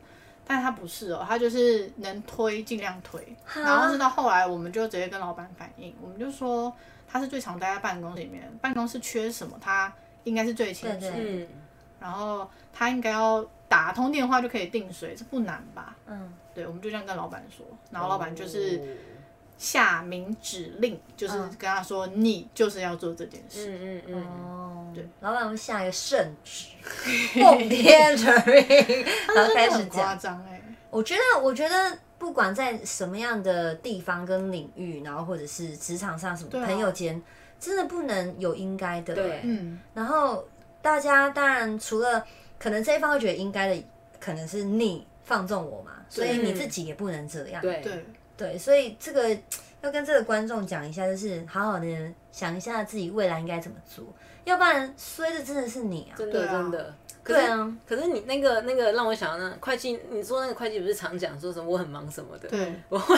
[0.48, 6.72] 但他不是哦，他就是能推尽量推，然后是到后来我们就直接跟老板反映，我们就说
[7.08, 9.92] 他是最常待在办公室里面，办公室缺什么他
[10.24, 11.08] 应该是最清楚
[12.00, 15.96] 然后他应该要打通电话就可以订水，这不难吧？
[16.06, 18.82] 嗯，对，我们就这样跟老板说，然后老板就是哦
[19.58, 23.70] 下明指令，就是跟他说你就是要做这件事。
[23.70, 26.68] 嗯嗯嗯，哦，对，老板会下一个圣旨，
[27.42, 30.20] 奉天承命，然后开始很夸讲。
[30.20, 37.22] 张哎，我觉得，我觉得不管在什么样的地方跟领域，然后或者是职场上什么啊朋友间，
[37.58, 39.16] 真的不能有应该的。
[39.16, 40.46] 对嗯，然后
[40.82, 42.26] 大家当然除了
[42.60, 43.84] 可能这一方会觉得应该的，
[44.20, 47.62] 可能是你放纵我嘛，所以你自己也不能这样。
[47.62, 47.82] 对。
[47.82, 48.06] 对，
[48.38, 49.30] 对，所以这个
[49.82, 51.88] 要跟这个观众讲一下，就是好好的
[52.32, 54.06] 想一下自己未来应该怎么做，
[54.44, 56.18] 要不然衰的真的是你啊。
[56.18, 56.48] 真的。
[56.48, 56.96] 真的。
[57.24, 62.48] 对啊，可是你那个那个让我想到那会计，你说那个会计不是常讲说什么我很忙什么的？
[62.48, 63.18] 对，我会，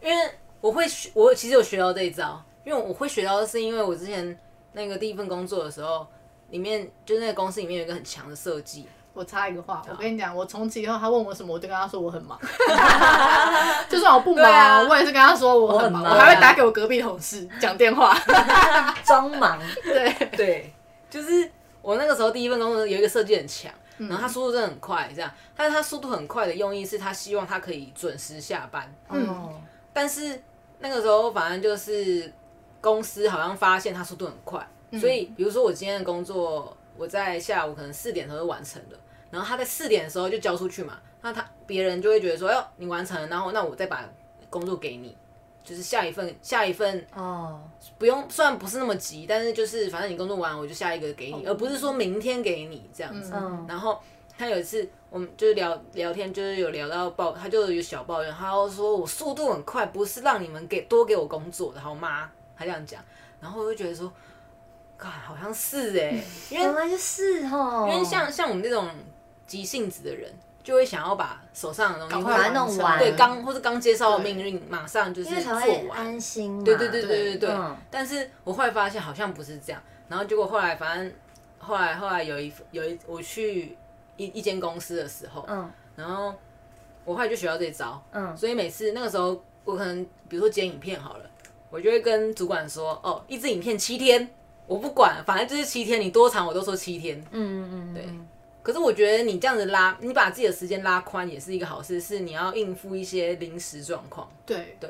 [0.00, 0.30] 因为
[0.62, 4.34] 我会学，我其实有学到这一招，因为我会学到的，是因为我之前
[4.72, 6.06] 那个第一份工作的时候，
[6.48, 12.38] 里面就是那个公司里面有一个很强的设计，我插一个话，我跟你讲，我从此以后他问我什么，我就跟他说我很忙，
[13.88, 14.82] 就算我不忙，啊。
[14.88, 18.16] 我也是跟他说我很忙，我很忙我还会打给我隔壁同事讲电话。
[19.04, 20.72] 装忙，对，对，
[21.10, 21.50] 就是
[21.82, 24.08] 我那个时候第一份工作有一个设计很强，嗯。
[24.08, 29.60] 然后他速度真的很快，这样，但是他速度很快的用意是他希望他可以准时下班，嗯，
[29.92, 30.40] 但是
[30.78, 32.32] 那个时候反正就是
[32.80, 34.66] 公司好像发现他速度很快，
[34.98, 38.98] 所以比如说我今天的工作，我在下午可能四点的时候就完成了，
[39.30, 44.08] 然后他在四点的时候就交出去嘛，那他别人就会觉得说，哎呦，你完成了，然后那我再把
[44.50, 45.16] 工作给你，
[45.64, 47.62] 就是下一份下一份哦，
[47.98, 53.32] 不用，虽然不是那么急，但是就是反正你工作完我就下一个给你，而不是说明天给你这样子。
[53.34, 53.98] 嗯然后
[54.36, 62.30] 他有一次我们就是聊聊天，就是有聊到抱，他就有小抱怨，他就说我速度很快，不是让你们给多给我工作的好吗？
[62.56, 63.02] 他这样讲，
[63.40, 64.12] 然后我就觉得说
[64.98, 66.10] 好像是哎、
[66.50, 68.88] 因为原来就是哦，因为像像我们这种
[69.46, 72.98] 急性子的人，就会想要把手上的东西把它弄完。
[72.98, 75.52] 对刚或者刚接到的命令马上就是做
[75.88, 76.64] 完，安心嘛。
[76.64, 77.50] 对对对对对对。
[77.50, 77.76] 嗯。
[77.90, 81.12] 但是我后来发现好像不是这样，然后结果后来反正
[81.58, 83.76] 后来后来有一有一我去
[84.16, 85.70] 一一间公司的时候，嗯。
[85.96, 86.32] 然后
[87.04, 91.30] 我后来就学到这招，嗯，所以每次那个时候我可能比如说剪影片好了，
[91.68, 94.30] 我就会跟主管说，哦，一支影片七天，
[94.66, 97.18] 我不管，反正就是七天，你多长我都说七天。
[97.30, 98.04] 嗯嗯嗯，对。
[98.62, 104.30] 可是我觉得你这样子拉，你把自己的时间拉宽也是一个好事，是你要应付一些临时状况。
[104.46, 104.88] 对，对，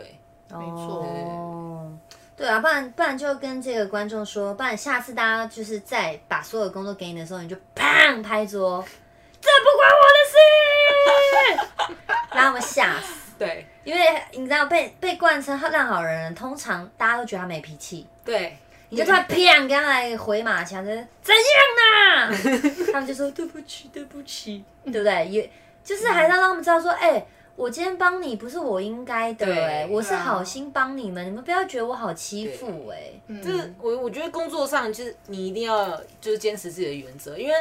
[0.50, 1.02] 没错。
[1.02, 1.90] 哦，
[2.36, 8.84] 对啊，不然不然就跟这个观众说，不然下次大家就是在把所有工作给你的时候，你就砰拍桌，
[9.40, 13.32] 这不关我的事， 把他们吓死。
[13.38, 14.00] 对，因为
[14.32, 18.56] 你知道被被冠称烂好人，通常大家都觉得他没脾气，对，
[18.92, 22.84] 你就突然砰跟他来回马枪，就是怎样呢？
[22.92, 25.26] 他们就说对不起，对不起，对不对？
[25.28, 25.50] 也
[25.82, 27.24] 就是还是要让他们知道说，哎、
[27.56, 37.54] 我今天帮你不是我应该的、对哎，我是好心帮你们，你们不要觉得我好欺负、哎，嗯就是我我觉得工作上就是你一定要就是坚持自己的原则，因为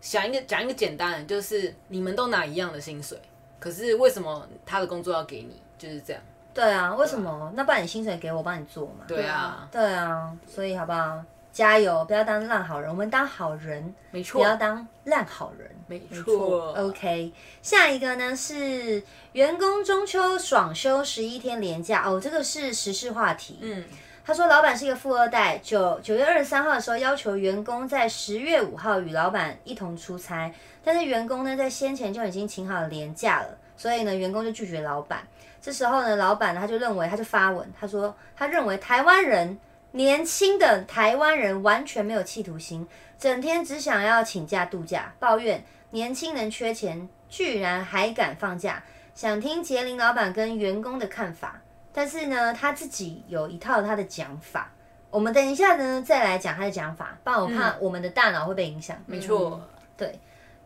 [0.00, 3.18] 想一个讲一个简单的，就是你们都拿一样的薪水，
[3.58, 5.60] 可是为什么他的工作要给你？
[5.76, 6.22] 就是这样。
[6.56, 7.52] 对啊，为什么？
[7.54, 9.04] 那不然你薪水给我，帮你做嘛。
[9.06, 11.22] 对啊，对啊，所以好不好？
[11.52, 15.70] 加油，不要当烂好人，我们当好人，没错不要错，当烂好人。
[15.86, 16.72] 没错错。
[16.72, 23.58] OK，下一个呢是员工中秋爽休十一天连假哦，这个是时事话题。
[23.62, 23.84] 嗯，
[24.24, 35.26] 他说老板是一个富二代，九九月二十三号的时候要求员工在十月五号与老板一同出差，但是员工呢在先前就已经请好了年假了，所以呢员工就拒绝老板。
[35.60, 39.58] 这时候呢，老板呢他就认为他就发文，他说他认为台湾人
[39.92, 42.86] 年轻的台湾人完全没有企图心，
[43.18, 48.82] 整天只想要请假度假，抱怨年轻人缺钱，居然还敢放假。
[49.14, 51.60] 想听杰林老板跟员工的看法，
[51.92, 54.70] 但是呢，他自己有一套他的讲法。
[55.08, 58.96] 我们等一下呢再来讲他的讲法，不然我怕我们的大脑会被影响。
[59.06, 59.60] 没错。
[59.96, 60.20] 对，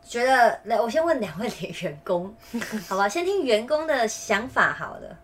[0.04, 1.48] 觉得来，我先问两位
[1.82, 2.34] 员工，
[2.88, 3.08] 好吧？
[3.08, 5.18] 先听员工的想法好了。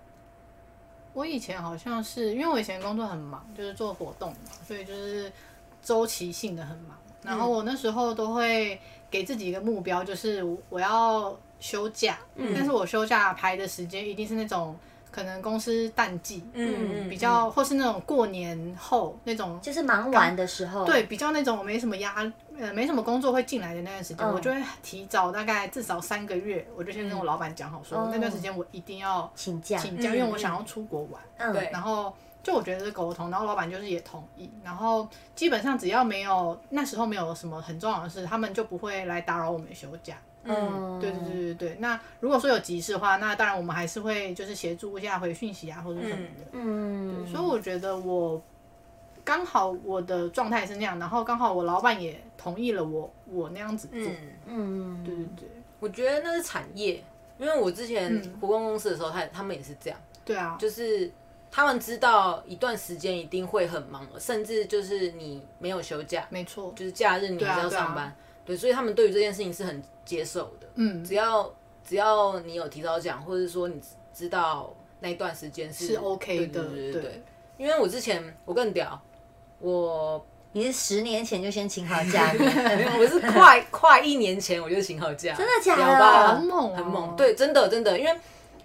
[1.12, 5.32] 我以前好像是因为我以前工作很忙，就是做活动嘛，所以就是
[5.82, 6.96] 周期性的很忙。
[7.22, 8.78] 然后我那时候都会
[9.10, 12.18] 给自己一个目标，就是我我要休假，
[12.54, 14.76] 但是我休假排的时间一定是那种
[15.16, 28.10] 可能公司淡季，嗯比较或是那种过年后那种就是忙完的时候，对，比较那种没什么压，呃，没什么工作会进来的那段时间，嗯我就会提早大概至少三个月，我就先跟我老板讲好说，哦。
[28.12, 31.22] 那段时间我一定要请假，请假，因为我想要出国玩。
[31.38, 40.14] 嗯，对然后就我觉得是沟通，然后老板就是也同意，然后基本上只要没有那时候没有什么很重要的事，他们就不会来打扰我们休假。
[40.46, 41.76] 嗯，对对对对对。
[41.80, 46.44] 那如果说有急事的话，那当然我们还是会就是协助一下回讯息啊或者什么的。
[46.52, 48.40] 嗯，所以我觉得我
[49.24, 53.98] 刚好我的状态是那样，然后刚好我老板也同意了我我那样子做。
[53.98, 55.48] 嗯，嗯，对对对
[55.80, 57.02] 我觉得那是产业，
[57.38, 61.10] 因为我之前嗯活动公司的时候，他他们也是这样，对啊，就是
[61.50, 66.72] 他们知道一段时间一定会很忙，甚至就是你没有休假，没错。
[66.76, 68.14] 就是假日你还是要上班，
[68.46, 70.66] 对，所以他们对于这件事情是很接受的。
[70.76, 71.52] 嗯，只要
[71.86, 73.78] 只要你有提早讲，或者说你
[74.14, 77.22] 知道那一段时间是是 OK 的对对对。
[77.58, 78.98] 因为我之前我更屌，
[79.60, 82.40] 我你是十年前就先请好假 有，
[82.98, 88.10] 我是快快一年前我就请好假，真的假的屌吧好猛哦很猛，对，真的真的，因为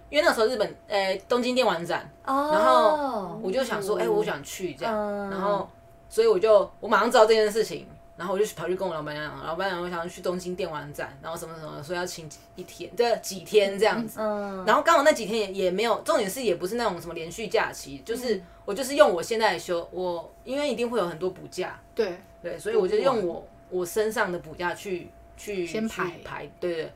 [0.09, 5.29] 因为那时候日本呃东京电玩展，哦，然后我就想说，哎、我想去这样，嗯。
[5.29, 5.69] 然后
[6.09, 18.43] 所以我就我马上知道这件事情，然后我就跑去跟我老板讲，老板娘我想要去东京电玩展，然后什么什么，说要请一天，对几天这样子，嗯，然后刚好那几天也也没有，重点是也不是那种什么连续假期，就是、嗯。
[18.63, 26.11] 我就是用我现在的休，我因为一定会有很多补假，对，对，所以我就用我我身上的补假去去去先排。
[26.23, 26.91] 排，对对。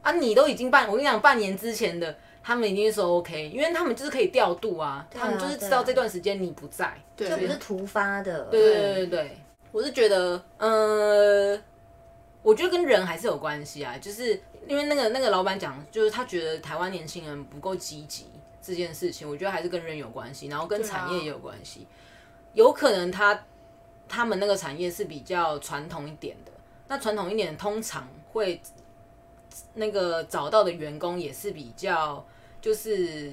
[0.00, 9.36] 啊，你都已经半，我跟你讲，半年之前的，他们已经说 OK，因为他们就是可以调度啊，他们就是知道这段时间你不在，对就不是突发的，对对对对对。
[9.72, 11.58] 我是觉得，呃，
[12.42, 18.26] 我觉得跟人还是有关系啊，就是因为那个那个老板讲，就是他觉得台湾年轻人不够积极
[18.60, 21.86] 这件事情，我觉得还是跟人有关系，然后跟产业也有关系。
[22.52, 23.44] 有可能他
[24.06, 26.52] 他们那个产业是比较传统一点的，
[26.88, 28.60] 那传统一点通常会
[29.74, 32.24] 那个找到的员工也是比较
[32.60, 33.32] 就是。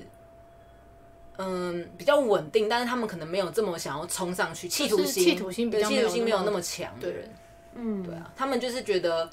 [1.41, 7.11] 嗯，比较稳定，但是他们可能没有这么想要冲上去，企图心，企图心比较企图较没有那么心没有那么强的对。
[7.13, 7.29] 人，
[7.75, 9.29] 嗯，对啊，他们就是觉得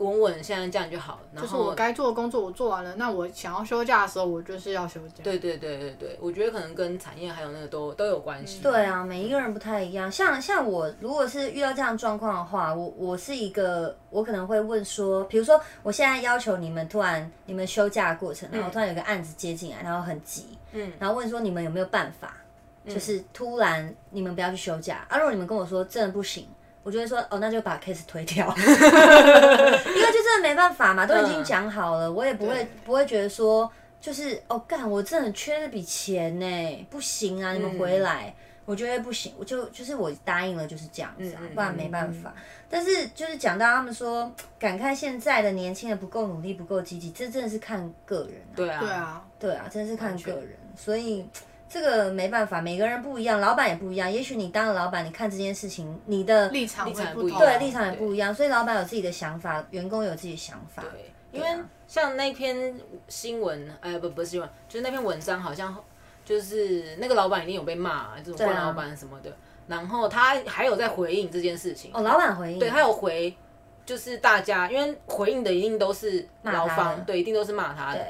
[0.00, 5.22] 稳稳现在这样就好了，然就是我后该做的工作我做完了，那我想要休假的时候，我就是要休假。
[5.22, 8.60] 对对对对对，我觉得可能跟产业还有那个都都有关系。
[8.62, 10.10] 对啊，每一个人不太一样。
[10.10, 22.34] 像像我，如果是遇到这样的状况的话，我我是一个，我可能会问说，比如说我现在要求你们突然你们休假的过程，然后突然有个案子接进来，然后很急，嗯，然后问说你们有没有办法，
[22.88, 25.18] 就是突然你们不要去休假啊？
[25.18, 26.48] 如果你们跟我说真的不行。
[26.82, 42.32] 我就会说哦，那就把 case 推掉， 因为就真的没办法嘛，都已经讲好了，我也不会不会觉得说就是哦干，我真的很缺那笔钱呢，不行啊，你们回来，我觉得不行，我就就是我答应了就是这样子啊，不然没办法。
[42.72, 48.54] 但是就是讲到他们说，感慨现在的年轻人不够努力、不够积极，这真的是看个人啊。
[48.54, 51.26] 对啊，对啊，对啊，真的是看个人，所以
[51.70, 54.10] 这个没办法，每个人不一样，老板也不一样。
[54.10, 57.14] 也许你当了老板，你看这件事情，你的立场立场会。
[57.14, 60.82] 不一样对立场也不一样，所以老板有自己的想法，员工有自己的想法。
[60.82, 61.46] 对，因为
[61.86, 62.74] 像那篇
[63.06, 65.72] 新闻，哎，不不是新闻，就是那篇文章，好像
[66.24, 69.30] 就是那个老板一定有被骂，这种对啊惯老板什么的。
[69.68, 73.32] 然后他还有在回应这件事情，哦，老板回应，对他有回，
[73.86, 78.04] 就是大家因为回应的一定都是劳他的，方对，一定都是骂他的。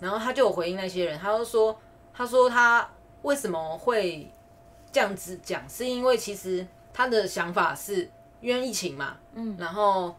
[0.00, 1.74] 然后他就有回应那些人，他就说，
[2.12, 2.86] 他说他
[3.26, 4.30] 为什么会
[4.92, 8.08] 这样子讲，是因为其实他的想法是
[8.40, 10.14] 因为疫情嘛，嗯，然后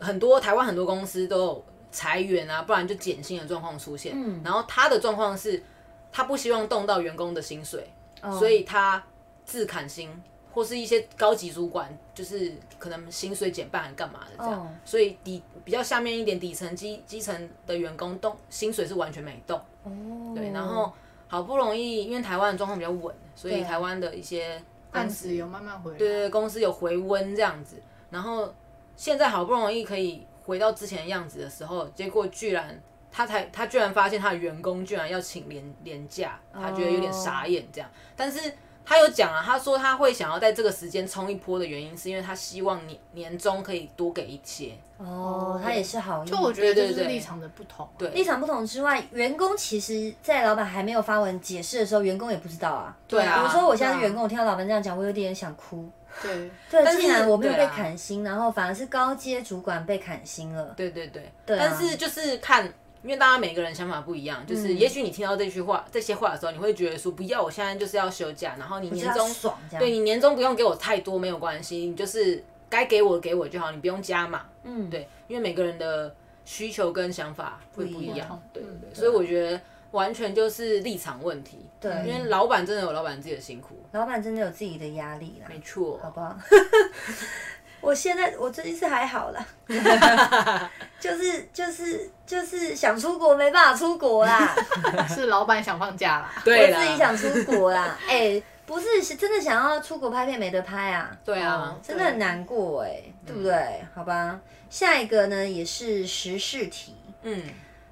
[0.00, 5.62] 很多台湾很多公司都有裁员啊，不然就减薪的状况出现，嗯，然后他的状况是，
[6.10, 7.88] 他不希望动到员工的薪水，
[8.22, 9.02] 哦所以他
[9.44, 10.10] 自砍薪。
[10.52, 14.74] 或是一些高级主管，就是可能薪水减半，还干嘛的这样，哦。
[14.84, 20.92] 所以底比较下面一点底层基基层的员工动薪水是完全没动，哦，对，然后
[21.30, 25.96] 好不容易，因为台湾的状况比较稳，所以台湾的一些案子有慢慢回来。
[25.96, 28.52] 对对公司有回温这样子，然后
[28.96, 32.78] 现在好不容易可以回到之前的样子的时候，结果居然
[33.10, 38.52] 他才他居然发现他的员工居然要请年年假，他觉得有点傻眼这样，但是。
[38.84, 44.72] 他有讲啊，他说他会想要在这个时间冲一波的原因，是因为他希望年年终可以多给一些。
[44.98, 46.28] 哦，他也是好意。
[46.28, 47.88] 就我觉得这就是立场的不同。
[47.96, 52.96] 对立场不同之外，员工其实，在老板还没有发文解释的时候，员工也不知道啊。
[53.08, 55.88] 对啊比如说我现在是员工，我听到老板这样讲，我有点想哭。
[56.20, 60.74] 对，对，但是既然我没有被砍薪，然后反而是高阶主管被砍薪了。
[60.76, 62.70] 对对对，对啊但是就是看，
[63.02, 69.82] 因为大家每个人想法不一样，嗯就是也许你听到这句话、这些话的时候，你会觉得说不要，我现在就是要休假，然后你年终爽这样。
[69.82, 74.46] 对你年终不用给我太多没有关系，你就是该给我的给我就好，你不用加嘛。
[74.64, 79.60] 嗯，对，因为每个人的需求跟想法会不不一样，对对，所以我觉得
[79.92, 81.58] 完全就是立场问题。
[81.80, 85.98] 对因为老板真的有老板自己的辛苦，老板真的有自己的压力啦，没错。
[86.02, 86.36] 好不好？
[87.80, 89.46] 我现在我最近是还好啦，
[91.00, 94.54] 就是就是就是想出国没办法出国啦，
[95.08, 96.32] 是老板想放假啦。
[96.44, 96.78] 对啦。
[96.78, 103.82] 我自己想出国啦，哎、不是是真的想要出国拍片没得拍啊，对啊，真的很难过哎、对不对？
[103.94, 104.38] 好吧，
[104.68, 107.42] 下一个呢也是时事题，嗯，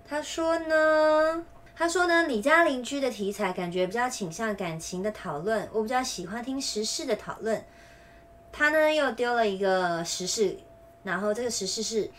[0.08, 1.42] 他说呢，
[1.74, 7.64] 他说呢，你家邻居的题材感觉比较倾向感情的讨论，我比较喜欢听时事的讨论。
[8.52, 10.56] 他呢又丢了一个时事，
[11.02, 12.10] 然后这个时事是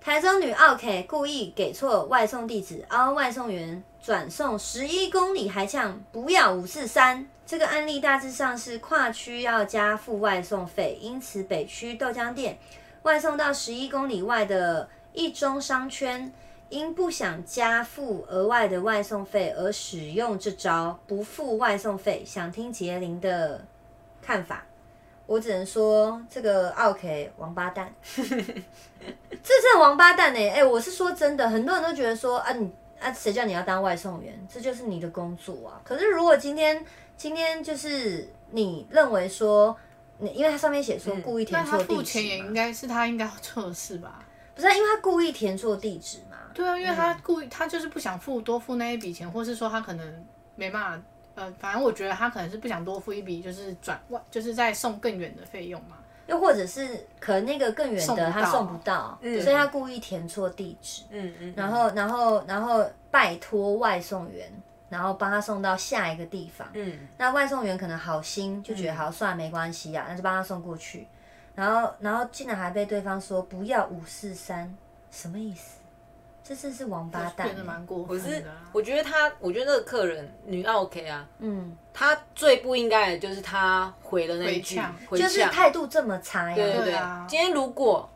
[0.00, 7.26] 台中女奥 K 故意给错外送地址，凹外送员转送十一公里还呛不要五四三。
[7.46, 12.58] 这个案例大致上是跨区要加付外送费，因此北区豆浆店
[13.02, 16.32] 外送到十一公里外的一中商圈。
[16.70, 23.66] 因不想加付额外的外送费而使用这招不付外送费，想听杰林的
[24.20, 24.66] 看法。
[25.28, 35.78] 我只能说这个 OK 王八蛋，这真的王八蛋呢、哎、我是说真的，很多人都觉得说啊你啊谁叫你要当外送员，这就是你的工作啊。
[35.84, 36.82] 可是如果今天
[37.14, 39.76] 今天就是你认为说
[40.16, 44.24] 你，因为它上面写说故意填错地付钱也，应该是他应该要测试吧？
[44.54, 46.38] 不是啊因为他故意填错地址嘛。
[46.54, 50.26] 对啊，因为他故意，他就是不想付多付那一笔钱，或是说他可能
[50.56, 51.04] 没办法，
[51.38, 55.96] 呃，反正我觉得他可能是不想多付一笔，就是转外，就是在送更远的费用嘛。
[56.26, 64.46] 又或者是可能那个更远的他送不到，所以他故意填错地址，嗯嗯，然后然后然后拜托外送员，
[64.90, 71.06] 然后帮他送到下一个地方，嗯，那外送员可能好心就觉得好算了没关系呀，那就帮他送过去，
[71.54, 74.76] 然后然后竟然还被对方说不要五四三，
[75.10, 75.77] 什么意思？
[76.48, 78.56] 这次是王八蛋、变得蛮过分的啊。
[78.72, 84.80] 我觉得他，我觉得那个客人女 OK 啊，嗯，他最不应该的就是他回了那一句
[85.10, 86.84] 就是呛态度这么差呀，对对对。
[86.86, 88.08] 对啊，今天如果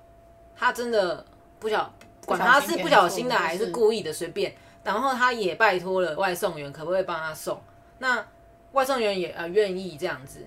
[0.57, 1.23] 他真的
[1.59, 1.93] 不小，
[2.25, 7.61] 管他是不小心的还是是故意的，随便，然后他也拜托了外送员，可不可以帮他送？
[7.99, 8.27] 那
[8.73, 10.41] 外送员也呃愿意这样子，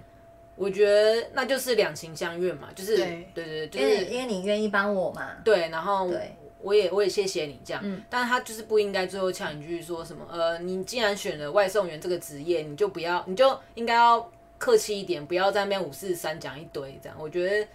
[0.56, 3.30] 我觉得那就是两情相悦嘛，就是对。
[3.36, 8.02] 对对，就因为是因为你愿意帮我嘛，对，然后对我也我也谢谢你这样，嗯。
[8.10, 17.68] 但是他就是不应该最后呛一句说什么呃，你既然选了外送员这个职业，你就不要，你就应该要客气一点，不要在那边五四三讲一堆这样，我觉得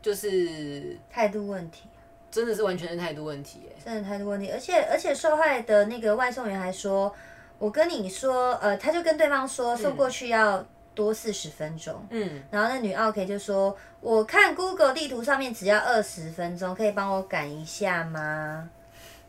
[0.00, 1.82] 就是态度问题。
[2.30, 3.72] 真的是完全是态度问题耶。
[3.82, 7.10] 真的态度问题，而且而且受害的那个外送员还说，
[7.58, 10.64] 我跟你说，呃，他就跟对方说送过去要
[10.98, 18.68] 多四十分钟，嗯，然后那女奥 K 就说，我看 Google 地图上面只要二十分钟，可以帮我赶一下吗？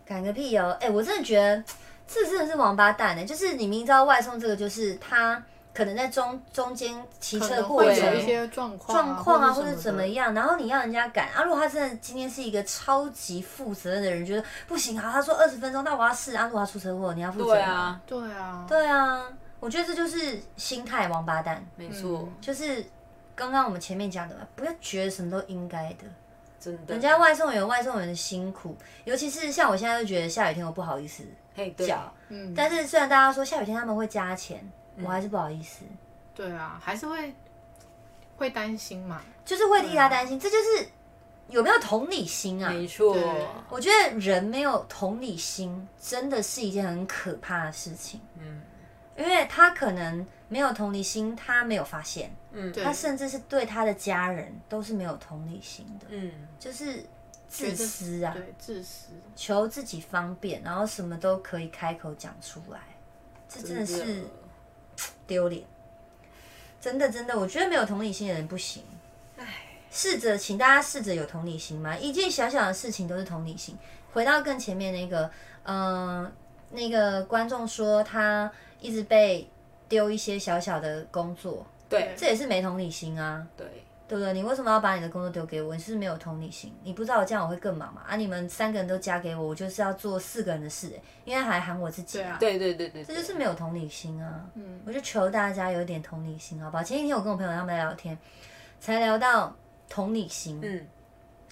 [0.04, 0.76] 赶个屁哦！
[0.82, 1.64] 哎、我真的觉得
[2.08, 11.44] 这真的是王八蛋呢、就是你明知道外送这个就是他可能在中中间骑车过有一些状况状况啊，或者或者怎么样，然后你要人家赶啊。
[11.44, 16.46] 如果他真的今天是一个超级负责任的人，觉得不行啊，他说二十分钟，那我要试啊。
[16.46, 17.52] 如果他出车祸，你要负责吗？
[17.54, 19.24] 对啊，对啊，对啊，
[19.60, 22.86] 我觉得这就是心态王八蛋，没错，就是
[23.36, 26.06] 刚刚我们前面讲的嘛，不要觉得什么都应该的。
[26.60, 26.94] 真的。
[26.94, 31.24] 人家外送员有外送员的辛苦，尤其是像我现在就觉得下雨天我不好意思
[31.56, 34.70] 嘿，对，叫，嗯，但是虽然大家说下雨天他们会加钱，
[35.02, 35.86] 我还是不好意思。
[36.34, 37.34] 对啊，还是会
[38.38, 39.22] 会担心嘛。
[39.44, 40.88] 就是会替他担心，这就是
[41.50, 42.70] 有没有同理心啊？
[42.72, 43.18] 没错，
[43.70, 48.22] 我觉得人没有同理心，真的是一件很可怕的事情。
[48.38, 48.62] 嗯
[49.20, 57.04] 因为他可能没有同理心，他没有发现，嗯他甚至是对他的家人都是没有同理心的，嗯，就是
[57.48, 59.08] 自私啊，对，自私。
[59.36, 62.80] 求自己方便，然后什么都可以开口讲出来，
[63.48, 64.24] 这真的是
[65.28, 65.64] 丢脸。
[66.80, 68.84] 真的真的，我觉得没有同理心的人不行。
[69.92, 73.76] 试着，请大家试着有同理心嘛，一件小小的事情都是同理心。
[74.14, 75.30] 回到更前面那个，
[75.64, 76.32] 嗯、
[76.70, 79.50] 那个观众说他一直被
[79.88, 83.66] 丢一些小小的工作，对这也是没同理心啊，对，
[84.08, 84.34] 对不对？
[84.34, 85.76] 你为什么要把你的工作丢给我？
[85.76, 86.74] 你是不是没有同理心？
[86.84, 88.02] 你不知道我这样我会更忙嘛？
[88.08, 94.44] 啊，你们三个人都加给我，我就是要做四个人的事、欸因为还喊我自己对啊对对对对，这就是没有同理心啊！
[94.56, 96.82] 嗯，我就求大家有一点同理心，好不好？
[96.84, 98.18] 前几天我跟我朋友他们在聊天，
[98.80, 99.56] 才聊到
[99.88, 100.88] 同理心，嗯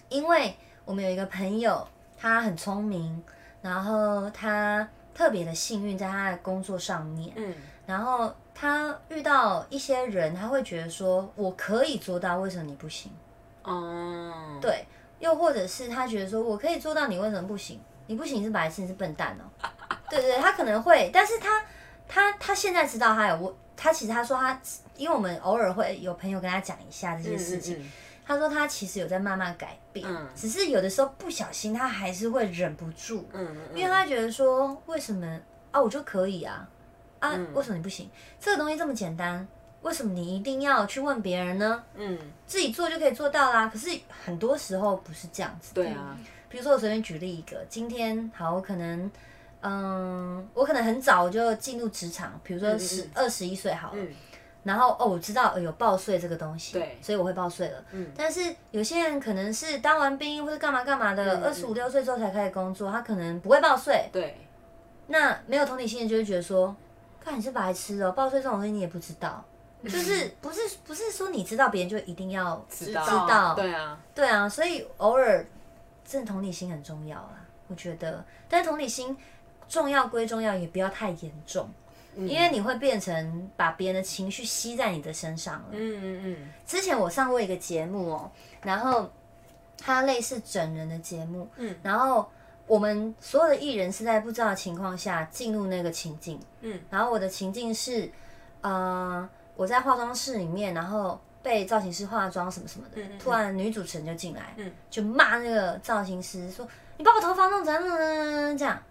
[0.10, 3.22] 因为我们有一个朋友，他很聪明，
[3.62, 4.88] 然后他
[5.18, 7.52] 特别的幸运在他的工作上面，嗯
[7.88, 13.12] 然后他遇到一些人，他会觉得说我可以做到，为什么你不行？
[13.64, 14.86] 哦，对，
[15.20, 17.80] 又或者是他觉得说我可以做到，你为什么不行？
[18.06, 19.68] 你不行是白痴，你是笨蛋哦。
[20.12, 21.64] 对对，他可能会，但是他
[22.08, 24.60] 他他现在知道他有我，他其实他说他，
[24.98, 27.92] 因为我们偶尔会有朋友跟他讲一下这些事情，嗯
[28.26, 35.40] 他说他其实有在慢慢改变，嗯只是有的时候不小心他还是会忍不住，嗯嗯，因为他觉得说为什么
[35.72, 36.68] 啊我就可以啊
[37.20, 38.10] 啊、嗯为什么你不行？
[38.38, 39.48] 这个东西这么简单，
[39.82, 41.82] 为什么你一定要去问别人呢？
[41.96, 43.68] 嗯，自己做就可以做到啦。
[43.68, 43.90] 可是
[44.26, 45.74] 很多时候不是这样子。
[45.74, 46.18] 对啊，
[46.50, 49.10] 比如说我随便举例一个，今天好，我可能，
[49.62, 54.14] 嗯，我可能很早就进入职场，比如说十二十一岁好了，嗯。
[54.64, 56.98] 然后哦，我知道呃有报税这个东西，对。
[57.02, 57.84] 所以我会报税了。
[57.92, 58.12] 嗯。
[58.16, 64.10] 但是有些人可能是当完兵或者干嘛干嘛的，嗯二十五六岁之后才开始工作，他可能不会报税。
[64.12, 64.38] 对，
[65.08, 66.76] 那没有同理心的就会觉得说，
[67.20, 69.44] 看你是白痴哦，报税这种东西你也不知道，
[69.84, 73.06] 就是不是不是说你知道别人就一定要知道。
[73.06, 73.54] 知道。
[73.56, 75.46] 对啊，对啊，所以偶尔
[76.06, 78.24] 真的同理心很重要啊，我觉得。
[78.50, 79.16] 但是同理心
[79.68, 81.70] 重要归重要，也不要太严重，
[82.16, 82.28] 嗯。
[82.28, 85.66] 因为你会变成把别人的情绪吸在你的身上了。
[85.72, 89.12] 嗯嗯嗯，之前我上过一个节目哦，然后
[89.78, 92.28] 它类似整人的节目，嗯，然后
[92.66, 98.12] 我们所有的艺人是在不知道的情况下进入那个情境，嗯，然后我的情境是，
[98.62, 108.84] 呃，我在化妆室里面，然后被造型师化妆什么什么的，嗯嗯突然女主持人就进来，嗯，就骂那个造型师说：“你把我头发弄怎样弄怎样怎样这样。”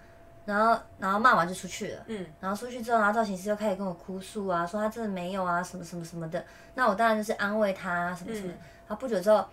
[0.47, 6.43] 然后然后骂完就出去了，嗯，然后出去之后，然后造型师又开始跟我哭诉啊，说他真的没有啊，什么什么什么的。
[6.75, 8.49] 那我当然就是安慰他什么什么。
[8.87, 9.45] 然后不久之后，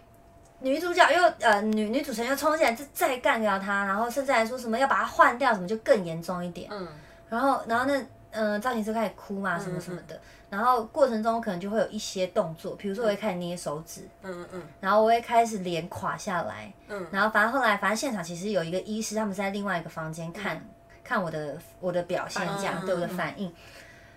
[0.60, 6.70] 女主角又呃女女主持人又冲进来，就再干掉他，然后甚至还说什么要把他换掉，什么就更严重一点。
[6.72, 6.88] 嗯，
[7.28, 10.20] 然后然后那嗯造型师开始哭嘛，什么什么的。
[10.50, 20.64] 然后过程中可能就会有一些动作，比如说我会开始捏手指，嗯嗯嗯，然后我会开始脸垮下来，嗯，然后反正后来反正现场其实有一个医师，他们是在另外一个房间看
[21.04, 23.54] 看我的我的表现，这样对我的反应。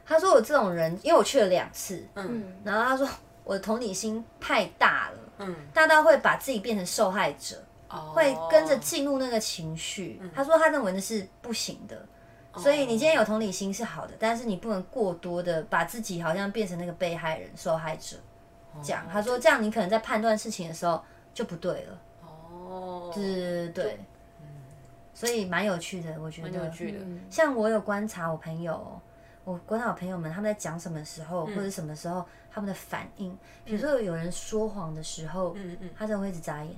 [0.05, 3.09] 他说我这种人，因为我去了两次，嗯，然后他说
[3.45, 7.63] 我的同理心太大了，嗯，大到会把自己变成受害者，
[8.15, 10.21] 会跟着进入那个情绪。
[10.35, 12.07] 他说他认为那是不行的。
[12.59, 18.17] 所以你今天有同理心是好的，但是你不能过多的把自己好像变成那个被害人、受害者。
[18.83, 21.03] 讲他说这样你可能在判断事情的时候
[21.35, 21.99] 就不对了。
[22.23, 24.01] 哦，对对对，
[25.17, 26.51] 所以蛮有趣的，我觉得。
[26.67, 26.99] 有趣的。
[27.31, 29.01] 像我有观察我朋友，
[29.45, 36.77] 我观察我朋友们他们在讲什么时候或者什么时候他们的反应，比如说有人说谎的时候，嗯嗯，他就会一直眨眼，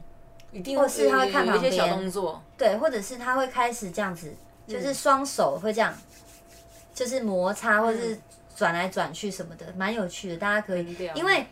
[0.53, 1.73] 一定，或是他会看旁边，
[2.57, 4.33] 对，或者是他会开始这样子。
[4.69, 5.93] 就是双手会这样，
[6.95, 8.19] 就是摩擦或者是
[8.55, 10.37] 转来转去什么的，蛮有趣的。
[10.37, 11.47] 大家可以，因为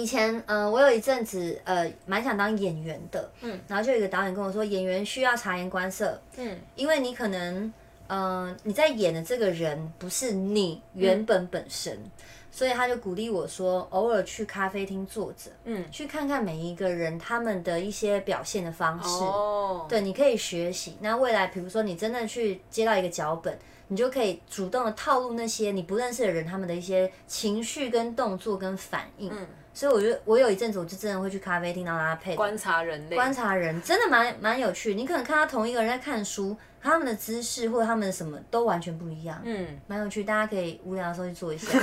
[0.00, 7.72] 以前呃，我有一阵子呃，蛮想当演员的，嗯，然后就有一个导演跟我说，演员需要察言观色，嗯，因为你可能
[8.06, 11.98] 呃，你在演的这个人不是你原本本身。
[12.48, 20.96] 所以他就鼓励我说，偶尔去咖啡厅坐着，嗯，去看看每一个人他们的一些表现的方式，哦，对，你可以学习。
[21.02, 29.30] 那未来，比如说你真的去接到一个脚本，你就可以主动的套路那些你不认识的人他们的一些情绪跟动作跟反应。
[29.30, 34.94] 嗯，所以我觉得我有一阵子我就真的会去咖啡厅，然后他配观察人类，观察人真的蛮蛮有趣。
[34.94, 36.56] 你可能看到同一个人在看书。
[36.82, 41.66] 他们的姿势或者他们的什么都完全不一样，嗯，蛮有趣，大家可以无聊的时候去做一下，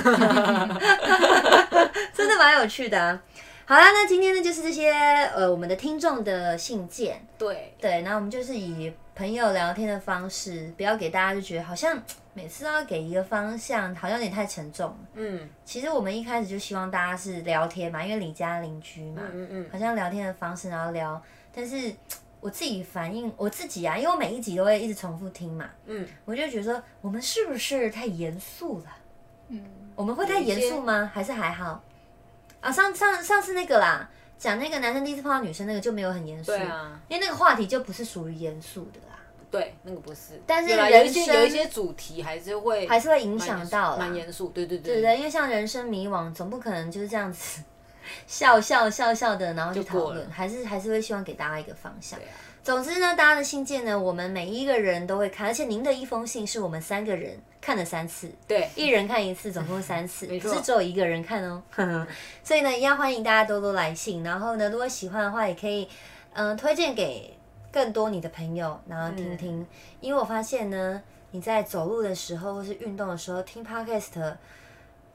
[2.14, 3.20] 真的蛮有趣的。
[3.66, 4.90] 好啦，那今天呢就是这些
[5.34, 12.02] 呃我们的听众的信件，对对，那我们就是以朋友聊天的方式，不要给大家就觉得好像
[12.34, 14.94] 每次都要给一个方向，好像有点太沉重。
[15.14, 21.22] 嗯，其实我们一开始就希望大家是聊天嘛，因为李家邻居嘛，嗯嗯，好像聊天的方式然后聊，
[21.54, 21.90] 但是。
[22.40, 28.84] 我自己反应我自己啊，因为我每一集都会一直重复听嘛，嗯，我就觉得我们是不是太严肃了？
[29.48, 29.64] 嗯，
[29.94, 31.10] 我们会太严肃吗？
[31.14, 31.82] 还是还好？
[32.60, 39.13] 啊，上上上次那个啦，讲那个男生第一次碰到女生那个就没有很严肃，对啊，因为那个话题就不是属于严肃的啦。
[39.58, 40.40] 对，那个不是。
[40.46, 44.48] 但是有一些有一些主题还是会还是会影响到，蛮严肃。
[44.48, 47.62] 对对对，对对，因为像人生迷惘，总不可能就是这样子。
[48.26, 52.18] 笑笑笑笑的，然后去讨论，还是还是会希望给大家一个方向。
[52.62, 61.62] 总之呢，大家的信件呢，我们每一个人都会看，而且您的一封信是我们三个人看了三次，对，一人看一次，总共三次， 不是只有一个人看哦。
[62.44, 64.22] 所以呢，一样欢迎大家多多来信。
[64.22, 65.88] 然后呢，如果喜欢的话，也可以
[66.34, 67.34] 嗯推荐给
[67.74, 69.66] 更多你的朋友，然后听听。
[70.00, 71.02] 因为我发现呢，
[71.32, 74.36] 你在走路的时候或是运动的时候听 podcast。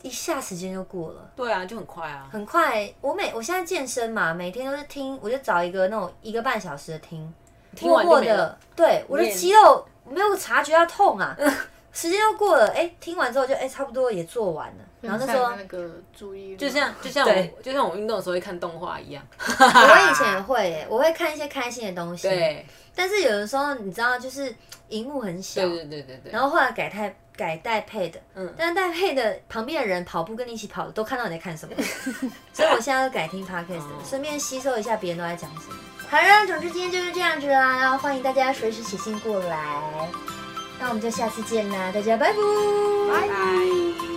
[0.02, 2.90] 一下时间就过了，对啊，就很快啊，很快。
[3.02, 7.34] 我每我现在健身嘛，每天都是听，我就找一个那种一个半小时的听，
[7.82, 11.36] 默默的，对，我的肌肉没有察觉到痛啊，
[11.92, 24.54] 时间又过了，哎，听完之后就哎差不多也做完了，然后那时候那个注意，就像就像我就像我运动的时候会看动画一样，我以前也会，我会看一些开心的东西，对，但是有的时候你知道，就是
[24.90, 27.16] 荧幕很小，对对对对对，然后后来改太。
[27.40, 31.74] 改带配的，嗯，但是代配的旁边的人跑步跟你一起跑的都看到你在看什么，
[32.52, 35.76] 所以我现在要改听 podcast，顺便吸收一下别人都在讲什么。
[36.10, 39.82] 好了，总之今天就是这样子啦，然后欢迎大家随时写信过来，
[40.82, 42.38] 那我们就下次见啦，大家拜拜，
[43.10, 44.09] 拜拜。